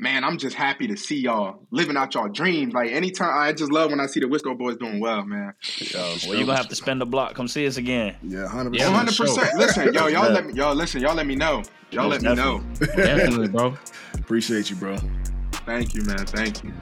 man, 0.00 0.24
I'm 0.24 0.38
just 0.38 0.56
happy 0.56 0.86
to 0.88 0.96
see 0.96 1.20
y'all 1.20 1.66
living 1.70 1.96
out 1.96 2.14
y'all 2.14 2.28
dreams. 2.28 2.72
Like 2.72 2.90
anytime 2.90 3.30
I 3.32 3.52
just 3.52 3.70
love 3.70 3.90
when 3.90 4.00
I 4.00 4.06
see 4.06 4.20
the 4.20 4.26
Wisco 4.26 4.56
boys 4.56 4.76
doing 4.76 4.98
well, 5.00 5.24
man. 5.24 5.54
So, 5.60 5.98
well, 6.26 6.36
you're 6.36 6.46
gonna 6.46 6.56
have 6.56 6.68
to 6.68 6.74
spend 6.74 7.00
the 7.00 7.06
block. 7.06 7.34
Come 7.34 7.48
see 7.48 7.66
us 7.66 7.76
again. 7.76 8.16
Yeah, 8.22 8.48
hundred 8.48 8.72
percent. 8.72 8.94
Hundred 8.94 9.16
percent. 9.16 9.54
Listen, 9.56 9.94
yo, 9.94 10.06
y'all 10.06 10.10
Yeah. 10.10 10.28
let 10.28 10.46
me 10.46 10.54
y'all 10.54 10.74
listen, 10.74 11.00
y'all 11.00 11.14
let 11.14 11.26
me 11.26 11.36
know. 11.36 11.62
Y'all 11.90 12.08
Most 12.08 12.22
let 12.22 12.36
me 12.36 12.42
know. 12.42 12.64
Definitely, 12.96 13.48
bro. 13.48 13.76
Appreciate 14.14 14.70
you, 14.70 14.76
bro. 14.76 14.96
Thank 15.66 15.94
you, 15.94 16.02
man. 16.02 16.24
Thank 16.26 16.64
you. 16.64 16.72